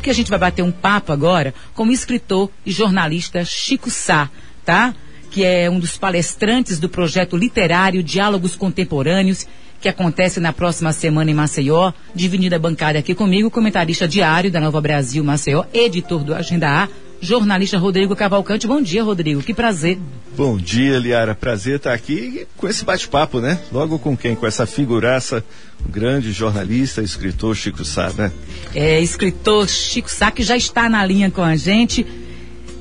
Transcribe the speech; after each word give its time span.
porque 0.00 0.08
a 0.08 0.14
gente 0.14 0.30
vai 0.30 0.38
bater 0.38 0.62
um 0.62 0.72
papo 0.72 1.12
agora 1.12 1.52
com 1.74 1.84
o 1.84 1.92
escritor 1.92 2.50
e 2.64 2.72
jornalista 2.72 3.44
Chico 3.44 3.90
Sá, 3.90 4.30
tá? 4.64 4.94
Que 5.30 5.44
é 5.44 5.68
um 5.68 5.78
dos 5.78 5.98
palestrantes 5.98 6.80
do 6.80 6.88
projeto 6.88 7.36
literário 7.36 8.02
Diálogos 8.02 8.56
Contemporâneos, 8.56 9.46
que 9.78 9.90
acontece 9.90 10.40
na 10.40 10.54
próxima 10.54 10.90
semana 10.94 11.30
em 11.30 11.34
Maceió. 11.34 11.92
Dividida 12.14 12.58
bancária 12.58 12.98
aqui 12.98 13.14
comigo, 13.14 13.50
comentarista 13.50 14.08
diário 14.08 14.50
da 14.50 14.58
Nova 14.58 14.80
Brasil 14.80 15.22
Maceió, 15.22 15.64
editor 15.74 16.24
do 16.24 16.34
Agenda 16.34 16.84
A, 16.84 16.88
jornalista 17.20 17.78
Rodrigo 17.78 18.16
Cavalcante. 18.16 18.66
Bom 18.66 18.80
dia, 18.80 19.04
Rodrigo. 19.04 19.42
Que 19.42 19.52
prazer. 19.52 19.98
Bom 20.36 20.56
dia, 20.56 20.98
Liara. 20.98 21.34
Prazer 21.34 21.76
estar 21.76 21.92
aqui 21.92 22.46
com 22.56 22.66
esse 22.66 22.84
bate-papo, 22.84 23.40
né? 23.40 23.60
Logo 23.70 23.98
com 23.98 24.16
quem? 24.16 24.34
Com 24.34 24.46
essa 24.46 24.66
figuraça, 24.66 25.44
o 25.84 25.88
grande 25.88 26.32
jornalista, 26.32 27.02
escritor 27.02 27.54
Chico 27.54 27.84
Sá, 27.84 28.10
né? 28.16 28.32
É, 28.74 29.00
escritor 29.00 29.68
Chico 29.68 30.10
Sá, 30.10 30.30
que 30.30 30.42
já 30.42 30.56
está 30.56 30.88
na 30.88 31.04
linha 31.04 31.30
com 31.30 31.42
a 31.42 31.56
gente. 31.56 32.06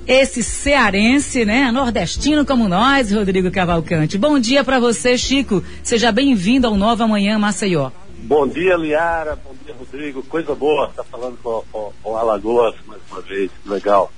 Esse 0.08 0.42
cearense, 0.42 1.46
né? 1.46 1.72
Nordestino 1.72 2.46
como 2.46 2.68
nós, 2.68 3.12
Rodrigo 3.12 3.52
Cavalcante. 3.52 4.18
Bom 4.18 4.40
dia 4.40 4.64
para 4.64 4.80
você, 4.80 5.18
Chico. 5.18 5.64
Seja 5.84 6.12
bem-vindo 6.12 6.66
ao 6.66 6.76
Nova 6.76 7.06
Manhã 7.08 7.38
Maceió. 7.38 7.92
Bom 8.24 8.48
dia, 8.48 8.76
Liara. 8.76 9.36
Bom 9.36 9.54
dia, 9.66 9.76
Rodrigo. 9.78 10.24
Coisa 10.24 10.56
boa. 10.56 10.92
Tá 10.96 11.04
falando 11.04 11.38
com, 11.42 11.64
com, 11.72 11.92
com 12.02 12.18
Alagoas 12.18 12.76
mais 12.88 13.02
uma 13.12 13.22
vez. 13.22 13.52
Legal. 13.66 14.12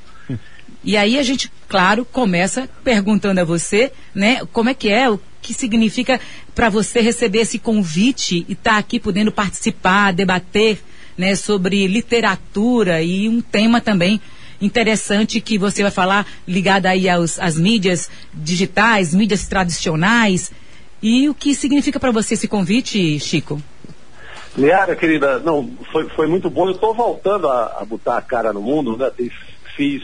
E 0.84 0.98
aí 0.98 1.20
a 1.20 1.24
gente, 1.24 1.52
claro, 1.68 2.04
começa 2.06 2.68
perguntando 2.84 3.40
a 3.40 3.44
você, 3.44 3.92
né, 4.16 4.42
como 4.52 4.70
é 4.70 4.74
que 4.74 4.90
é, 4.90 5.10
o 5.10 5.20
que 5.42 5.54
significa 5.54 6.20
para 6.56 6.70
você 6.70 7.02
receber 7.02 7.40
esse 7.40 7.60
convite 7.60 8.46
e 8.48 8.54
estar 8.54 8.74
tá 8.74 8.78
aqui 8.78 9.00
podendo 9.00 9.32
participar, 9.32 10.12
debater, 10.12 10.80
né, 11.18 11.36
sobre 11.36 11.86
literatura 11.88 13.02
e 13.02 13.30
um 13.30 13.42
tema 13.42 13.80
também 13.80 14.20
interessante 14.60 15.42
que 15.42 15.58
você 15.58 15.82
vai 15.82 15.92
falar 15.92 16.26
ligado 16.48 16.86
aí 16.86 17.10
aos, 17.10 17.40
às 17.40 17.58
mídias 17.58 18.10
digitais, 18.34 19.14
mídias 19.14 19.48
tradicionais. 19.48 20.52
E 21.02 21.28
o 21.28 21.34
que 21.34 21.56
significa 21.56 22.00
para 22.00 22.12
você 22.12 22.36
esse 22.36 22.48
convite, 22.48 23.20
Chico? 23.20 23.62
Liara, 24.56 24.96
querida, 24.96 25.40
não, 25.40 25.72
foi, 25.92 26.10
foi 26.10 26.28
muito 26.28 26.50
bom. 26.50 26.68
Eu 26.68 26.76
estou 26.76 26.94
voltando 26.94 27.48
a, 27.48 27.78
a 27.80 27.86
botar 27.86 28.18
a 28.18 28.22
cara 28.22 28.54
no 28.54 28.62
mundo, 28.62 28.98
né? 28.98 29.10
Fiz 29.76 30.04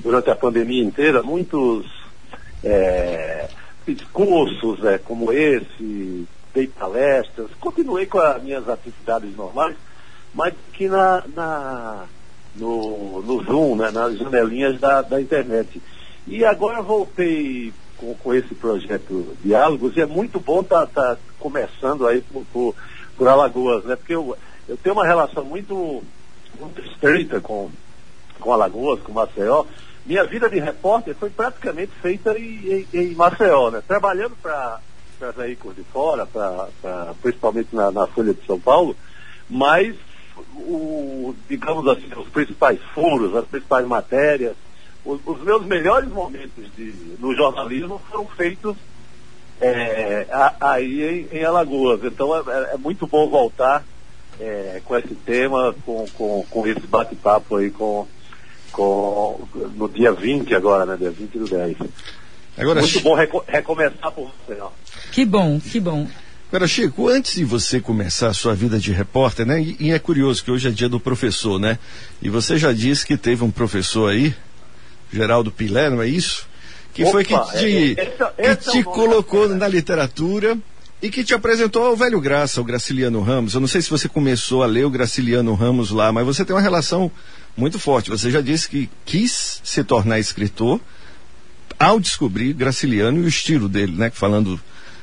durante 0.00 0.30
a 0.30 0.36
pandemia 0.36 0.82
inteira 0.82 1.22
muitos 1.22 1.86
é, 2.62 3.48
cursos 4.12 4.84
é, 4.84 4.98
como 4.98 5.32
esse, 5.32 6.26
dei 6.54 6.66
palestras, 6.66 7.50
continuei 7.60 8.06
com 8.06 8.18
as 8.18 8.42
minhas 8.42 8.68
atividades 8.68 9.34
normais, 9.36 9.76
mas 10.34 10.54
que 10.72 10.88
na, 10.88 11.22
na 11.34 12.04
no, 12.58 13.22
no 13.22 13.44
Zoom, 13.44 13.76
né, 13.76 13.90
nas 13.90 14.18
janelinhas 14.18 14.78
da, 14.80 15.02
da 15.02 15.20
internet. 15.20 15.80
E 16.26 16.44
agora 16.44 16.82
voltei 16.82 17.72
com, 17.96 18.14
com 18.14 18.34
esse 18.34 18.54
projeto 18.54 19.36
Diálogos 19.42 19.96
e 19.96 20.00
é 20.00 20.06
muito 20.06 20.38
bom 20.38 20.60
estar 20.60 20.86
tá, 20.86 21.14
tá 21.14 21.20
começando 21.38 22.06
aí 22.06 22.20
por, 22.20 22.44
por, 22.52 22.74
por, 23.16 23.28
Alagoas, 23.28 23.84
né? 23.84 23.96
Porque 23.96 24.14
eu, 24.14 24.36
eu 24.68 24.76
tenho 24.76 24.94
uma 24.94 25.06
relação 25.06 25.44
muito, 25.44 26.02
muito 26.58 26.80
estreita 26.82 27.40
com, 27.40 27.70
com 28.40 28.52
Alagoas, 28.52 29.00
com 29.00 29.12
Maceió, 29.12 29.64
minha 30.08 30.24
vida 30.24 30.48
de 30.48 30.58
repórter 30.58 31.14
foi 31.14 31.28
praticamente 31.28 31.92
feita 32.00 32.36
em, 32.38 32.86
em, 32.94 32.98
em 32.98 33.14
Maceió, 33.14 33.70
né? 33.70 33.82
Trabalhando 33.86 34.34
para 34.40 34.80
veículos 35.36 35.76
de 35.76 35.82
fora, 35.82 36.24
pra, 36.24 36.68
pra, 36.80 37.14
principalmente 37.20 37.76
na, 37.76 37.90
na, 37.90 38.06
Folha 38.06 38.32
de 38.32 38.44
São 38.46 38.58
Paulo, 38.58 38.96
mas, 39.50 39.94
o, 40.56 41.34
digamos 41.46 41.86
assim, 41.86 42.08
os 42.16 42.28
principais 42.28 42.80
furos, 42.94 43.36
as 43.36 43.44
principais 43.44 43.86
matérias, 43.86 44.56
os, 45.04 45.20
os 45.26 45.42
meus 45.42 45.66
melhores 45.66 46.08
momentos 46.08 46.64
de, 46.74 46.94
no 47.18 47.36
jornalismo 47.36 48.00
foram 48.10 48.24
feitos 48.28 48.76
é, 49.60 50.26
aí 50.58 51.28
em, 51.30 51.38
em, 51.38 51.44
Alagoas. 51.44 52.02
Então 52.02 52.34
é, 52.34 52.38
é, 52.38 52.74
é 52.74 52.78
muito 52.78 53.06
bom 53.06 53.28
voltar 53.28 53.84
é, 54.40 54.80
com 54.86 54.96
esse 54.96 55.14
tema, 55.14 55.74
com, 55.84 56.06
com, 56.16 56.46
com 56.48 56.66
esse 56.66 56.86
bate-papo 56.86 57.56
aí 57.56 57.70
com 57.70 58.06
com, 58.72 59.40
no 59.76 59.88
dia 59.88 60.12
20 60.12 60.54
agora, 60.54 60.86
né? 60.86 60.96
Dia 60.96 61.10
20 61.10 61.38
do 61.38 61.44
10. 61.48 61.76
Agora, 62.56 62.80
Muito 62.80 63.00
bom 63.00 63.14
reco 63.14 63.44
recomeçar 63.46 64.10
por 64.12 64.30
você, 64.46 64.60
ó. 64.60 64.70
Que 65.12 65.24
bom, 65.24 65.60
que 65.60 65.78
bom. 65.78 66.08
Agora, 66.48 66.66
Chico, 66.66 67.08
antes 67.08 67.34
de 67.34 67.44
você 67.44 67.78
começar 67.80 68.28
a 68.28 68.34
sua 68.34 68.54
vida 68.54 68.78
de 68.78 68.90
repórter, 68.90 69.46
né? 69.46 69.60
E, 69.60 69.76
e, 69.78 69.92
é 69.92 69.98
curioso 69.98 70.42
que 70.42 70.50
hoje 70.50 70.66
é 70.66 70.70
dia 70.70 70.88
do 70.88 70.98
professor, 70.98 71.60
né? 71.60 71.78
E 72.22 72.30
você 72.30 72.56
já 72.56 72.72
disse 72.72 73.06
que 73.06 73.16
teve 73.16 73.44
um 73.44 73.50
professor 73.50 74.10
aí, 74.10 74.34
Geraldo 75.12 75.52
Pilé, 75.52 75.90
não 75.90 76.00
é 76.02 76.08
isso? 76.08 76.48
Que 76.94 77.02
Opa, 77.02 77.12
foi 77.12 77.24
que 77.24 77.34
te, 77.34 78.00
é, 78.00 78.02
esse, 78.02 78.22
é, 78.38 78.50
esse 78.50 78.70
que 78.70 78.78
é 78.78 78.80
te 78.80 78.82
colocou 78.82 79.48
na 79.50 79.68
literatura 79.68 80.56
e 81.00 81.10
que 81.10 81.22
te 81.22 81.34
apresentou 81.34 81.84
ao 81.84 81.96
velho 81.96 82.20
Graça, 82.20 82.60
o 82.60 82.64
Graciliano 82.64 83.20
Ramos. 83.20 83.54
Eu 83.54 83.60
não 83.60 83.68
sei 83.68 83.82
se 83.82 83.90
você 83.90 84.08
começou 84.08 84.62
a 84.62 84.66
ler 84.66 84.84
o 84.84 84.90
Graciliano 84.90 85.54
Ramos 85.54 85.90
lá, 85.90 86.10
mas 86.10 86.26
você 86.26 86.44
tem 86.44 86.56
uma 86.56 86.62
relação 86.62 87.10
muito 87.56 87.78
forte. 87.78 88.10
Você 88.10 88.30
já 88.30 88.40
disse 88.40 88.68
que 88.68 88.88
quis 89.04 89.60
se 89.64 89.82
tornar 89.84 90.18
escritor 90.18 90.80
ao 91.78 92.00
descobrir 92.00 92.52
Graciliano 92.52 93.18
e 93.18 93.24
o 93.24 93.28
estilo 93.28 93.68
dele, 93.68 93.96
né? 93.96 94.10
Falando 94.10 94.60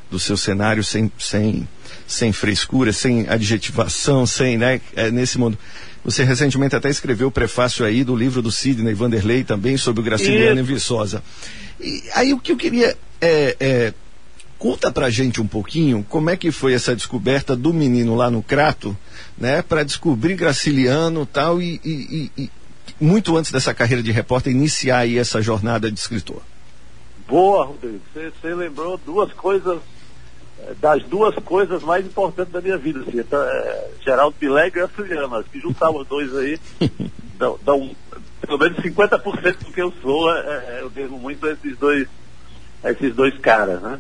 do 0.09 0.19
seu 0.19 0.38
cenário 0.38 0.83
sem, 0.83 1.11
sem, 1.17 1.67
sem 2.07 2.31
frescura, 2.31 2.94
sem 2.94 3.28
adjetivação, 3.28 4.25
sem, 4.25 4.57
né? 4.57 4.81
É, 4.95 5.09
nesse 5.11 5.38
mundo. 5.38 5.57
Você 6.03 6.23
recentemente 6.23 6.75
até 6.75 6.89
escreveu 6.89 7.28
o 7.28 7.31
prefácio 7.31 7.83
aí 7.83 8.03
do 8.03 8.16
livro 8.16 8.41
do 8.41 8.51
Sidney 8.51 8.94
Vanderlei 8.94 9.44
também 9.44 9.75
sobre 9.75 10.01
o 10.01 10.03
Graciliano 10.03 10.62
Isso. 10.62 10.72
e 10.72 10.73
Viçosa. 10.73 11.23
E 11.81 12.03
aí 12.13 12.33
o 12.33 12.39
que 12.39 12.51
eu 12.51 12.57
queria 12.57 12.95
é, 13.19 13.57
é, 13.59 13.94
conta 14.58 14.92
pra 14.92 15.10
gente 15.10 15.42
um 15.42 15.48
pouquinho 15.48 16.06
como 16.08 16.30
é 16.30 16.38
que 16.38 16.52
foi 16.52 16.74
essa 16.74 16.96
descoberta 16.96 17.56
do 17.56 17.74
menino 17.74 18.16
lá 18.16 18.30
no 18.32 18.42
Crato, 18.42 18.96
né, 19.38 19.62
para 19.62 19.84
descobrir 19.84 20.36
Graciliano 20.36 21.26
tal 21.26 21.62
e, 21.62 21.80
e, 21.84 22.32
e, 22.38 22.44
e 22.44 22.52
muito 23.00 23.36
antes 23.36 23.52
dessa 23.52 23.74
carreira 23.74 24.02
de 24.02 24.12
repórter 24.12 24.54
iniciar 24.54 25.00
aí 25.00 25.18
essa 25.18 25.42
jornada 25.42 25.92
de 25.92 26.00
escritor. 26.00 26.42
Boa, 27.28 27.66
Rodrigo. 27.66 28.00
Você 28.14 28.54
lembrou 28.54 28.98
duas 28.98 29.34
coisas, 29.34 29.80
eh, 30.60 30.74
das 30.80 31.04
duas 31.04 31.36
coisas 31.44 31.82
mais 31.82 32.06
importantes 32.06 32.54
da 32.54 32.62
minha 32.62 32.78
vida. 32.78 33.00
Assim, 33.00 33.20
então, 33.20 33.42
é, 33.42 33.88
Geraldo 34.04 34.36
Pilé 34.40 34.68
e 34.68 34.72
Graciliano. 34.72 35.36
Acho 35.36 35.50
que 35.50 35.60
juntar 35.60 35.90
os 35.90 36.08
dois 36.08 36.36
aí 36.36 36.60
dão, 37.38 37.60
dão 37.64 37.96
pelo 38.42 38.60
menos 38.60 38.78
50% 38.78 39.58
do 39.66 39.74
que 39.74 39.82
eu 39.82 39.92
sou. 40.02 40.32
É, 40.32 40.80
eu 40.82 40.90
devo 40.90 41.18
muito 41.18 41.46
a 41.48 41.52
esses 41.52 41.78
dois, 41.78 42.08
a 42.84 42.92
esses 42.92 43.14
dois 43.16 43.36
caras, 43.40 43.82
né? 43.82 44.00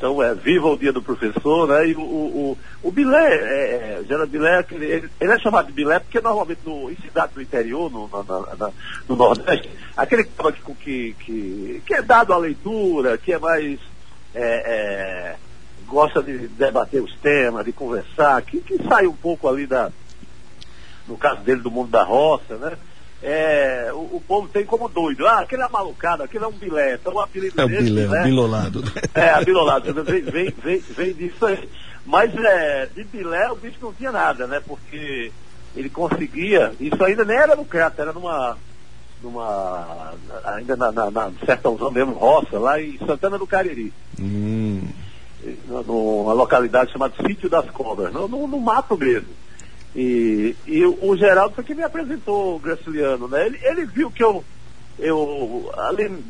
Então, 0.00 0.22
é, 0.22 0.34
viva 0.34 0.66
o 0.66 0.78
dia 0.78 0.94
do 0.94 1.02
professor, 1.02 1.68
né? 1.68 1.88
E 1.88 1.94
o, 1.94 2.00
o, 2.00 2.58
o 2.82 2.90
Bilé, 2.90 3.34
é, 3.34 3.98
é 4.00 4.04
Geraldo 4.08 4.32
Bilé, 4.32 4.64
ele, 4.70 5.10
ele, 5.20 5.32
é 5.32 5.38
chamado 5.38 5.66
de 5.66 5.72
Bilé 5.74 5.98
porque 5.98 6.22
normalmente 6.22 6.62
no, 6.64 6.90
em 6.90 6.96
cidades 6.96 7.34
do 7.34 7.42
interior, 7.42 7.90
no, 7.90 8.08
na, 8.08 8.56
na, 8.56 8.70
no 9.06 9.14
Nordeste, 9.14 9.68
aquele 9.94 10.24
que, 10.24 10.74
que, 10.74 11.16
que, 11.20 11.82
que 11.84 11.94
é 11.94 12.00
dado 12.00 12.32
à 12.32 12.38
leitura, 12.38 13.18
que 13.18 13.30
é 13.30 13.38
mais. 13.38 13.78
É, 14.34 14.40
é, 14.42 15.36
gosta 15.86 16.22
de 16.22 16.48
debater 16.48 17.02
os 17.02 17.14
temas, 17.16 17.66
de 17.66 17.72
conversar, 17.72 18.40
que, 18.40 18.58
que 18.62 18.82
sai 18.88 19.06
um 19.06 19.12
pouco 19.12 19.46
ali 19.48 19.66
da. 19.66 19.92
No 21.06 21.18
caso 21.18 21.42
dele, 21.42 21.60
do 21.60 21.70
mundo 21.70 21.90
da 21.90 22.04
roça, 22.04 22.56
né? 22.56 22.72
É, 23.22 23.90
o, 23.92 24.16
o, 24.16 24.22
povo 24.26 24.48
tem 24.48 24.64
como 24.64 24.88
doido. 24.88 25.26
Ah, 25.26 25.40
aquele 25.40 25.62
é 25.62 25.68
malucado, 25.68 26.22
aquele 26.22 26.44
é 26.44 26.48
um 26.48 26.52
bilé. 26.52 26.94
Então 26.94 27.14
o 27.14 27.20
apelido 27.20 27.60
é 27.60 27.66
dele, 27.66 27.82
bilé, 27.82 28.08
né? 28.08 28.22
bilolado. 28.24 28.82
É, 29.14 29.30
abilolado. 29.30 29.92
vem, 30.04 30.22
vem, 30.22 30.54
vem, 30.62 30.78
vem 30.78 31.12
disso 31.12 31.44
aí. 31.44 31.68
Mas 32.06 32.34
é, 32.34 32.86
de 32.86 33.04
bilé 33.04 33.50
o 33.52 33.56
bicho 33.56 33.78
não 33.82 33.92
tinha 33.92 34.10
nada, 34.10 34.46
né? 34.46 34.62
Porque 34.66 35.30
ele 35.76 35.90
conseguia, 35.90 36.72
isso 36.80 37.02
ainda 37.04 37.24
nem 37.24 37.36
era 37.36 37.54
no 37.54 37.64
crato, 37.64 38.00
era 38.00 38.12
numa, 38.12 38.56
numa 39.22 40.14
ainda 40.44 40.76
na, 40.76 40.90
na, 40.90 41.10
na 41.10 41.32
sertãozão 41.44 41.90
mesmo, 41.90 42.14
roça, 42.14 42.58
lá 42.58 42.80
em 42.80 42.98
Santana 42.98 43.38
do 43.38 43.46
Cariri. 43.46 43.92
Hum. 44.18 44.82
Numa 45.68 46.32
localidade 46.32 46.92
chamada 46.92 47.14
Sítio 47.26 47.48
das 47.48 47.68
Cobras, 47.70 48.12
no, 48.12 48.26
no, 48.26 48.46
no 48.48 48.58
mato 48.58 48.96
mesmo. 48.96 49.28
E, 49.94 50.54
e 50.66 50.84
o 50.84 51.16
Geraldo 51.16 51.54
foi 51.54 51.64
quem 51.64 51.76
me 51.76 51.82
apresentou 51.82 52.56
o 52.56 52.58
Graciliano, 52.58 53.26
né? 53.26 53.46
Ele, 53.46 53.58
ele 53.62 53.84
viu 53.86 54.10
que 54.10 54.22
eu, 54.22 54.44
eu 54.98 55.70
ali 55.76 56.22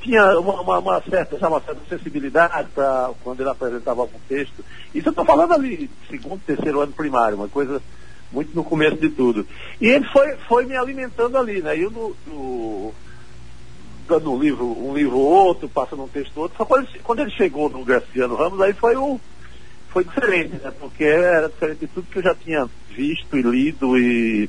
tinha 0.00 0.38
uma, 0.38 0.60
uma, 0.60 0.78
uma 0.78 1.02
certa, 1.02 1.36
uma 1.48 1.60
certa 1.60 1.80
sensibilidade 1.88 2.68
para 2.74 3.10
quando 3.22 3.40
ele 3.40 3.50
apresentava 3.50 4.02
algum 4.02 4.18
texto. 4.28 4.64
Isso 4.94 5.08
eu 5.08 5.10
estou 5.10 5.24
falando 5.24 5.52
ali, 5.52 5.90
segundo, 6.08 6.40
terceiro 6.40 6.80
ano 6.80 6.92
primário, 6.92 7.36
uma 7.36 7.48
coisa 7.48 7.82
muito 8.32 8.54
no 8.54 8.64
começo 8.64 8.96
de 8.96 9.10
tudo. 9.10 9.46
E 9.80 9.88
ele 9.88 10.06
foi, 10.06 10.36
foi 10.48 10.64
me 10.64 10.76
alimentando 10.76 11.36
ali, 11.36 11.60
né? 11.60 11.76
Eu 11.76 11.90
no, 11.90 12.16
no 12.26 12.94
dando 14.08 14.32
um 14.32 14.38
livro, 14.38 14.66
um 14.66 14.94
livro 14.94 15.16
ou 15.16 15.46
outro, 15.46 15.68
passando 15.68 16.02
um 16.02 16.08
texto 16.08 16.36
outro. 16.38 16.56
Só 16.56 16.64
quando 16.64 16.88
ele, 16.88 17.00
quando 17.02 17.20
ele 17.20 17.30
chegou 17.30 17.68
no 17.68 17.84
Graciano 17.84 18.34
Ramos, 18.36 18.60
aí 18.60 18.72
foi 18.72 18.96
o 18.96 19.20
foi 19.90 20.04
diferente, 20.04 20.56
né? 20.62 20.72
Porque 20.78 21.04
era 21.04 21.48
diferente 21.48 21.80
de 21.80 21.86
tudo 21.88 22.06
que 22.10 22.18
eu 22.18 22.22
já 22.22 22.34
tinha 22.34 22.68
visto 22.94 23.36
e 23.36 23.42
lido 23.42 23.98
e, 23.98 24.48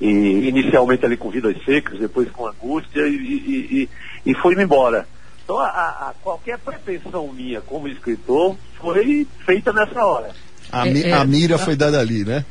e 0.00 0.48
inicialmente 0.48 1.04
ali 1.04 1.16
com 1.16 1.30
Vidas 1.30 1.56
Secas, 1.64 1.98
depois 1.98 2.30
com 2.30 2.46
Angústia, 2.46 3.06
e, 3.06 3.14
e, 3.14 3.88
e, 4.24 4.30
e 4.30 4.34
fui-me 4.34 4.62
embora. 4.64 5.06
Então, 5.44 5.58
a, 5.58 5.68
a, 5.68 6.14
qualquer 6.22 6.58
pretensão 6.58 7.30
minha 7.32 7.60
como 7.60 7.86
escritor 7.86 8.56
foi 8.80 9.26
feita 9.44 9.72
nessa 9.72 10.04
hora. 10.04 10.30
A, 10.72 10.88
é, 10.88 11.10
é, 11.10 11.12
a 11.12 11.24
mira 11.24 11.58
foi 11.58 11.76
dada 11.76 12.00
ali, 12.00 12.24
né? 12.24 12.44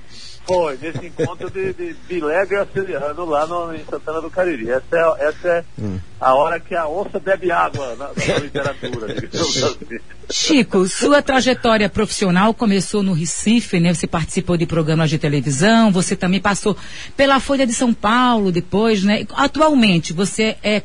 Foi, 0.45 0.78
nesse 0.81 1.06
encontro 1.06 1.50
de, 1.50 1.74
de 1.74 1.95
Vilegre 2.07 2.57
Aceliano 2.57 3.25
lá 3.25 3.48
no, 3.48 3.74
em 3.74 3.84
Santana 3.86 4.19
do 4.22 4.30
Cariri. 4.30 4.69
Essa 4.69 4.84
é, 4.92 5.28
essa 5.28 5.48
é 5.48 5.63
hum. 5.80 5.98
a 6.19 6.36
hora 6.36 6.60
que 6.60 6.75
a 6.75 6.86
onça 6.86 7.18
bebe 7.18 7.50
água 7.50 7.95
na, 7.95 8.07
na 8.10 8.40
literatura. 8.40 9.07
Assim. 9.34 10.00
Chico, 10.30 10.86
sua 10.88 11.22
trajetória 11.22 11.88
profissional 11.88 12.54
começou 12.54 13.01
no 13.01 13.13
Recife, 13.13 13.80
né? 13.80 13.94
Você 13.94 14.06
participou 14.06 14.57
de 14.57 14.66
programas 14.66 15.10
de 15.10 15.18
televisão, 15.18 15.92
você 15.92 16.16
também 16.16 16.42
passou 16.42 16.75
pela 17.16 17.40
Folha 17.40 17.66
de 17.66 17.74
São 17.74 17.94
Paulo 17.94 18.51
depois, 18.51 19.04
né? 19.04 19.25
Atualmente, 19.34 20.12
você 20.12 20.57
é 20.62 20.81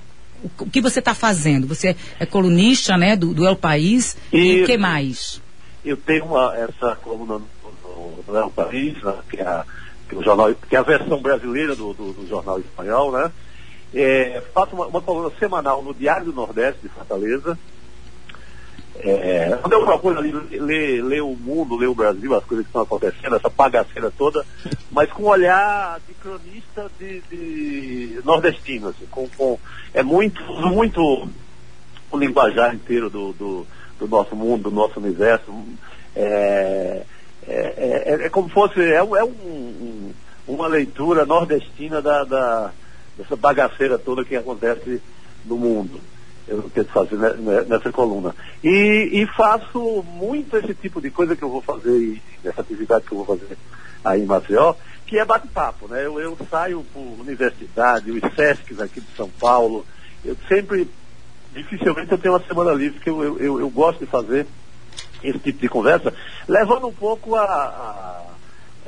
o 0.61 0.67
que 0.67 0.81
você 0.81 1.01
está 1.01 1.15
fazendo? 1.15 1.67
Você 1.67 1.97
é 2.21 2.25
colunista, 2.25 2.97
né, 2.97 3.17
do, 3.17 3.35
do 3.35 3.45
El 3.45 3.57
País 3.57 4.17
e, 4.33 4.39
e 4.39 4.63
o 4.63 4.67
que 4.67 4.77
mais? 4.77 5.43
Eu 5.85 5.97
tenho 5.97 6.27
uma, 6.27 6.55
essa 6.57 6.95
coluna 6.97 7.41
no 8.27 8.37
El 8.37 8.51
País, 8.51 9.03
né, 9.03 9.15
que, 9.31 9.41
é 9.41 9.47
a, 9.47 9.65
que, 10.09 10.15
é 10.15 10.19
o 10.19 10.23
jornal, 10.23 10.55
que 10.55 10.77
é 10.77 10.79
a 10.79 10.83
versão 10.83 11.21
brasileira 11.21 11.75
do, 11.75 11.93
do, 11.93 12.13
do 12.13 12.27
jornal 12.27 12.59
espanhol, 12.59 13.13
né? 13.13 13.31
É, 13.95 14.43
faço 14.53 14.75
uma, 14.75 14.87
uma, 14.87 15.01
coluna 15.01 15.35
semanal 15.39 15.83
no 15.83 15.95
Diário 15.95 16.27
do 16.27 16.33
Nordeste 16.33 16.83
de 16.83 16.89
Fortaleza. 16.89 17.59
É, 19.01 19.57
quando 19.63 19.73
eu 19.75 19.85
procuro 19.85 20.19
ali 20.19 20.33
ler, 20.59 21.03
ler 21.03 21.23
o 21.23 21.35
mundo, 21.37 21.77
ler 21.77 21.87
o 21.87 21.95
Brasil, 21.95 22.35
as 22.35 22.45
coisas 22.45 22.67
que 22.67 22.71
estão 22.71 22.83
acontecendo, 22.83 23.37
essa 23.37 23.49
bagaceira 23.49 24.11
toda, 24.11 24.45
mas 24.91 25.11
com 25.13 25.23
um 25.23 25.29
olhar 25.29 26.01
de 26.07 26.15
cronista 26.15 26.91
de, 26.99 27.21
de 27.31 28.21
nordestino, 28.25 28.89
assim, 28.89 29.07
com, 29.07 29.29
com, 29.29 29.59
é 29.95 30.03
muito, 30.03 30.43
muito 30.45 31.01
o 32.11 32.19
linguajar 32.19 32.75
inteiro 32.75 33.09
do, 33.09 33.33
do, 33.33 33.67
do 34.01 34.09
nosso 34.09 34.35
mundo, 34.35 34.65
do 34.65 34.75
nosso 34.75 34.99
universo. 34.99 35.53
É, 36.17 37.03
é, 37.47 38.05
é, 38.07 38.27
é 38.27 38.29
como 38.29 38.49
fosse, 38.49 38.81
é, 38.81 38.97
é 38.97 39.03
um, 39.03 39.29
um, 39.29 40.13
uma 40.47 40.67
leitura 40.67 41.25
nordestina 41.25 42.03
da, 42.03 42.25
da, 42.25 42.73
dessa 43.17 43.37
bagaceira 43.37 43.99
toda 43.99 44.25
que 44.25 44.37
acontece 44.37 45.01
no 45.45 45.57
mundo. 45.57 46.01
Eu 46.47 46.63
tento 46.75 46.91
fazer 46.91 47.17
nessa 47.67 47.93
coluna. 47.93 48.35
E, 48.65 49.11
e, 49.13 49.27
faço 49.37 50.03
muito 50.03 50.57
esse 50.57 50.75
tipo 50.75 50.99
de 50.99 51.11
coisa 51.11 51.37
que 51.37 51.43
eu 51.43 51.51
vou 51.51 51.61
fazer, 51.61 52.23
essa 52.43 52.63
atividade 52.63 53.05
que 53.05 53.13
eu 53.13 53.23
vou 53.23 53.37
fazer 53.37 53.57
aí 54.03 54.23
em 54.23 54.27
Maceió, 54.27 54.75
que 55.07 55.19
é 55.19 55.25
bate-papo, 55.25 55.89
né? 55.89 56.07
Eu, 56.07 56.19
eu, 56.19 56.37
saio 56.51 56.85
por 56.93 57.03
universidade, 57.21 58.11
os 58.11 58.21
SESCs 58.35 58.81
aqui 58.81 59.01
de 59.01 59.15
São 59.15 59.29
Paulo, 59.29 59.85
eu 60.25 60.37
sempre, 60.49 60.89
dificilmente 61.53 62.13
eu 62.13 62.19
tenho 62.19 62.35
uma 62.35 62.47
semana 62.47 62.73
livre, 62.73 62.99
que 63.01 63.11
eu, 63.11 63.39
eu, 63.39 63.61
eu 63.61 63.71
gosto 63.71 64.01
de 64.01 64.07
fazer 64.07 64.47
esse 65.23 65.39
tipo 65.39 65.61
de 65.61 65.69
conversa, 65.69 66.13
levando 66.47 66.87
um 66.87 66.93
pouco 66.93 67.35
a, 67.35 67.45
a 67.45 68.25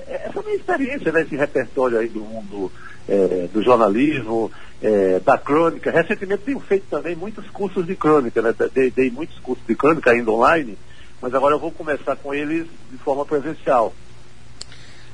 essa 0.06 0.42
minha 0.42 0.56
experiência, 0.56 1.12
né, 1.12 1.22
esse 1.22 1.36
repertório 1.36 1.98
aí 1.98 2.08
do 2.08 2.20
mundo 2.20 2.72
é, 3.08 3.48
do 3.52 3.62
jornalismo, 3.62 4.50
é, 4.82 5.20
da 5.20 5.38
crônica. 5.38 5.90
Recentemente 5.90 6.44
tenho 6.44 6.60
feito 6.60 6.86
também 6.90 7.14
muitos 7.14 7.48
cursos 7.50 7.86
de 7.86 7.94
crônica, 7.94 8.40
né? 8.42 8.54
Dei, 8.72 8.90
dei, 8.90 9.10
muitos 9.10 9.38
cursos 9.38 9.64
de 9.66 9.74
crônica 9.74 10.10
ainda 10.10 10.30
online, 10.30 10.76
mas 11.20 11.34
agora 11.34 11.54
eu 11.54 11.60
vou 11.60 11.70
começar 11.70 12.16
com 12.16 12.34
eles 12.34 12.66
de 12.90 12.98
forma 12.98 13.24
presencial. 13.24 13.94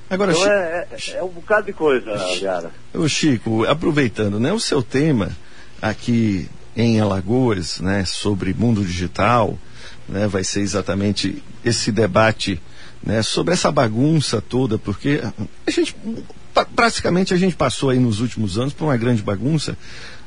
Agora, 0.08 0.32
então 0.32 0.46
é, 0.46 0.86
é, 0.92 1.16
é, 1.16 1.22
um 1.22 1.28
bocado 1.28 1.66
de 1.66 1.72
coisa, 1.72 2.16
Gara. 2.40 2.70
O 2.94 3.08
Chico, 3.08 3.64
aproveitando, 3.64 4.38
né, 4.38 4.52
o 4.52 4.60
seu 4.60 4.82
tema 4.82 5.30
aqui 5.82 6.48
em 6.76 7.00
Alagoas, 7.00 7.80
né, 7.80 8.04
sobre 8.04 8.52
mundo 8.52 8.84
digital, 8.84 9.58
né, 10.08 10.28
vai 10.28 10.44
ser 10.44 10.60
exatamente 10.60 11.42
esse 11.64 11.90
debate 11.90 12.60
né, 13.02 13.22
sobre 13.22 13.54
essa 13.54 13.72
bagunça 13.72 14.40
toda, 14.40 14.78
porque 14.78 15.22
a 15.66 15.70
gente 15.70 15.96
praticamente 16.74 17.34
a 17.34 17.36
gente 17.36 17.54
passou 17.54 17.90
aí 17.90 17.98
nos 17.98 18.20
últimos 18.20 18.58
anos 18.58 18.72
por 18.72 18.86
uma 18.86 18.96
grande 18.96 19.22
bagunça 19.22 19.76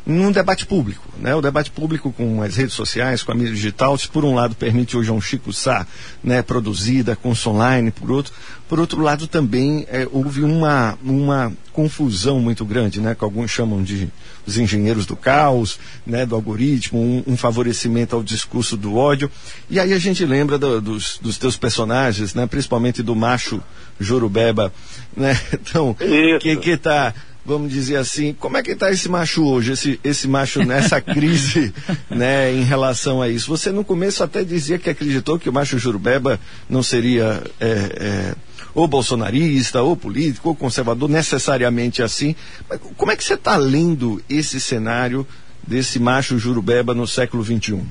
num 0.10 0.32
debate 0.32 0.66
público. 0.66 1.08
Né? 1.20 1.36
O 1.36 1.42
debate 1.42 1.70
público 1.70 2.12
com 2.12 2.42
as 2.42 2.56
redes 2.56 2.74
sociais, 2.74 3.22
com 3.22 3.32
a 3.32 3.36
mídia 3.36 3.54
digital, 3.54 3.98
se 3.98 4.08
por 4.08 4.26
um 4.26 4.34
lado 4.34 4.56
permite 4.56 4.98
hoje 4.98 5.12
um 5.12 5.22
Chico 5.22 5.54
Sá 5.54 5.86
né, 6.24 6.42
produzida, 6.42 7.16
com 7.16 7.34
online, 7.46 7.92
por 7.92 8.12
outro, 8.12 8.34
por 8.68 8.80
outro 8.80 9.02
lado 9.02 9.28
também 9.28 9.86
é, 9.90 10.08
houve 10.12 10.44
uma, 10.44 10.98
uma 11.04 11.54
confusão 11.72 12.40
muito 12.40 12.66
grande, 12.66 13.00
né, 13.00 13.16
que 13.16 13.24
alguns 13.24 13.52
chamam 13.52 13.82
de 13.84 14.10
os 14.46 14.58
engenheiros 14.58 15.06
do 15.06 15.16
caos, 15.16 15.80
né, 16.06 16.26
do 16.26 16.36
algoritmo, 16.36 17.00
um, 17.00 17.24
um 17.28 17.38
favorecimento 17.38 18.16
ao 18.16 18.24
discurso 18.24 18.76
do 18.76 18.96
ódio. 18.96 19.30
E 19.70 19.80
aí 19.80 19.94
a 19.94 20.00
gente 20.00 20.26
lembra 20.26 20.58
do, 20.58 20.82
dos, 20.82 21.20
dos 21.22 21.38
teus 21.38 21.56
personagens, 21.56 22.34
né, 22.34 22.48
principalmente 22.48 23.04
do 23.04 23.16
macho 23.16 23.62
Jorubeba, 24.00 24.74
né, 25.16 25.40
então, 25.54 25.94
que, 25.94 26.56
que 26.58 26.78
tá 26.78 27.14
vamos 27.50 27.72
dizer 27.72 27.96
assim, 27.96 28.31
como 28.31 28.57
é 28.57 28.63
que 28.63 28.72
está 28.72 28.92
esse 28.92 29.10
macho 29.10 29.44
hoje, 29.44 29.72
esse, 29.72 30.00
esse 30.04 30.28
macho 30.28 30.63
nessa 30.63 31.01
crise, 31.01 31.74
né, 32.07 32.54
em 32.54 32.63
relação 32.63 33.24
a 33.24 33.28
isso? 33.28 33.48
Você 33.48 33.72
no 33.72 33.84
começo 33.84 34.24
até 34.24 34.44
dizia 34.44 34.78
que 34.78 34.88
acreditou 34.88 35.40
que 35.40 35.50
o 35.50 35.54
macho 35.54 35.80
Jurubeba 35.80 36.40
não 36.69 36.84
seria 36.84 37.42
é, 37.60 37.68
é, 37.68 38.36
ou 38.75 38.88
bolsonarista, 38.88 39.81
ou 39.81 39.98
político, 39.98 40.50
ou 40.50 40.56
conservador, 40.56 41.10
necessariamente 41.10 42.04
assim. 42.04 42.36
Mas 42.69 42.80
como 42.96 43.12
é 43.12 43.16
que 43.16 43.24
você 43.24 43.34
está 43.34 43.57
lendo 43.57 44.22
esse 44.30 44.60
cenário 44.60 45.25
desse 45.68 46.00
macho 46.00 46.38
Jurubeba 46.38 46.94
no 46.94 47.07
século 47.07 47.44
XXI? 47.44 47.81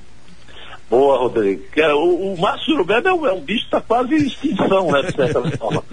Boa, 0.90 1.18
Rodrigo. 1.18 1.62
É, 1.76 1.92
o, 1.92 2.32
o 2.32 2.40
Márcio 2.40 2.72
Jurubeba 2.72 3.10
é 3.10 3.12
um, 3.12 3.26
é 3.26 3.32
um 3.32 3.40
bicho 3.40 3.60
que 3.60 3.66
está 3.66 3.80
quase 3.80 4.14
em 4.14 4.26
extinção, 4.26 4.90
né, 4.90 5.02
de 5.02 5.12
certa 5.14 5.42
forma. 5.58 5.84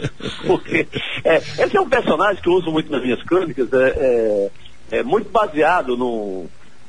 Porque 0.48 0.88
é, 1.24 1.38
esse 1.38 1.76
é 1.76 1.82
um 1.82 1.90
personagem 1.90 2.42
que 2.42 2.48
eu 2.48 2.54
uso 2.54 2.72
muito 2.72 2.90
nas 2.92 3.02
minhas 3.02 3.22
crônicas, 3.24 3.72
é, 3.74 4.50
é, 4.92 4.98
é 5.00 5.04
muito 5.04 5.30
baseado 5.30 5.98
no, 5.98 6.46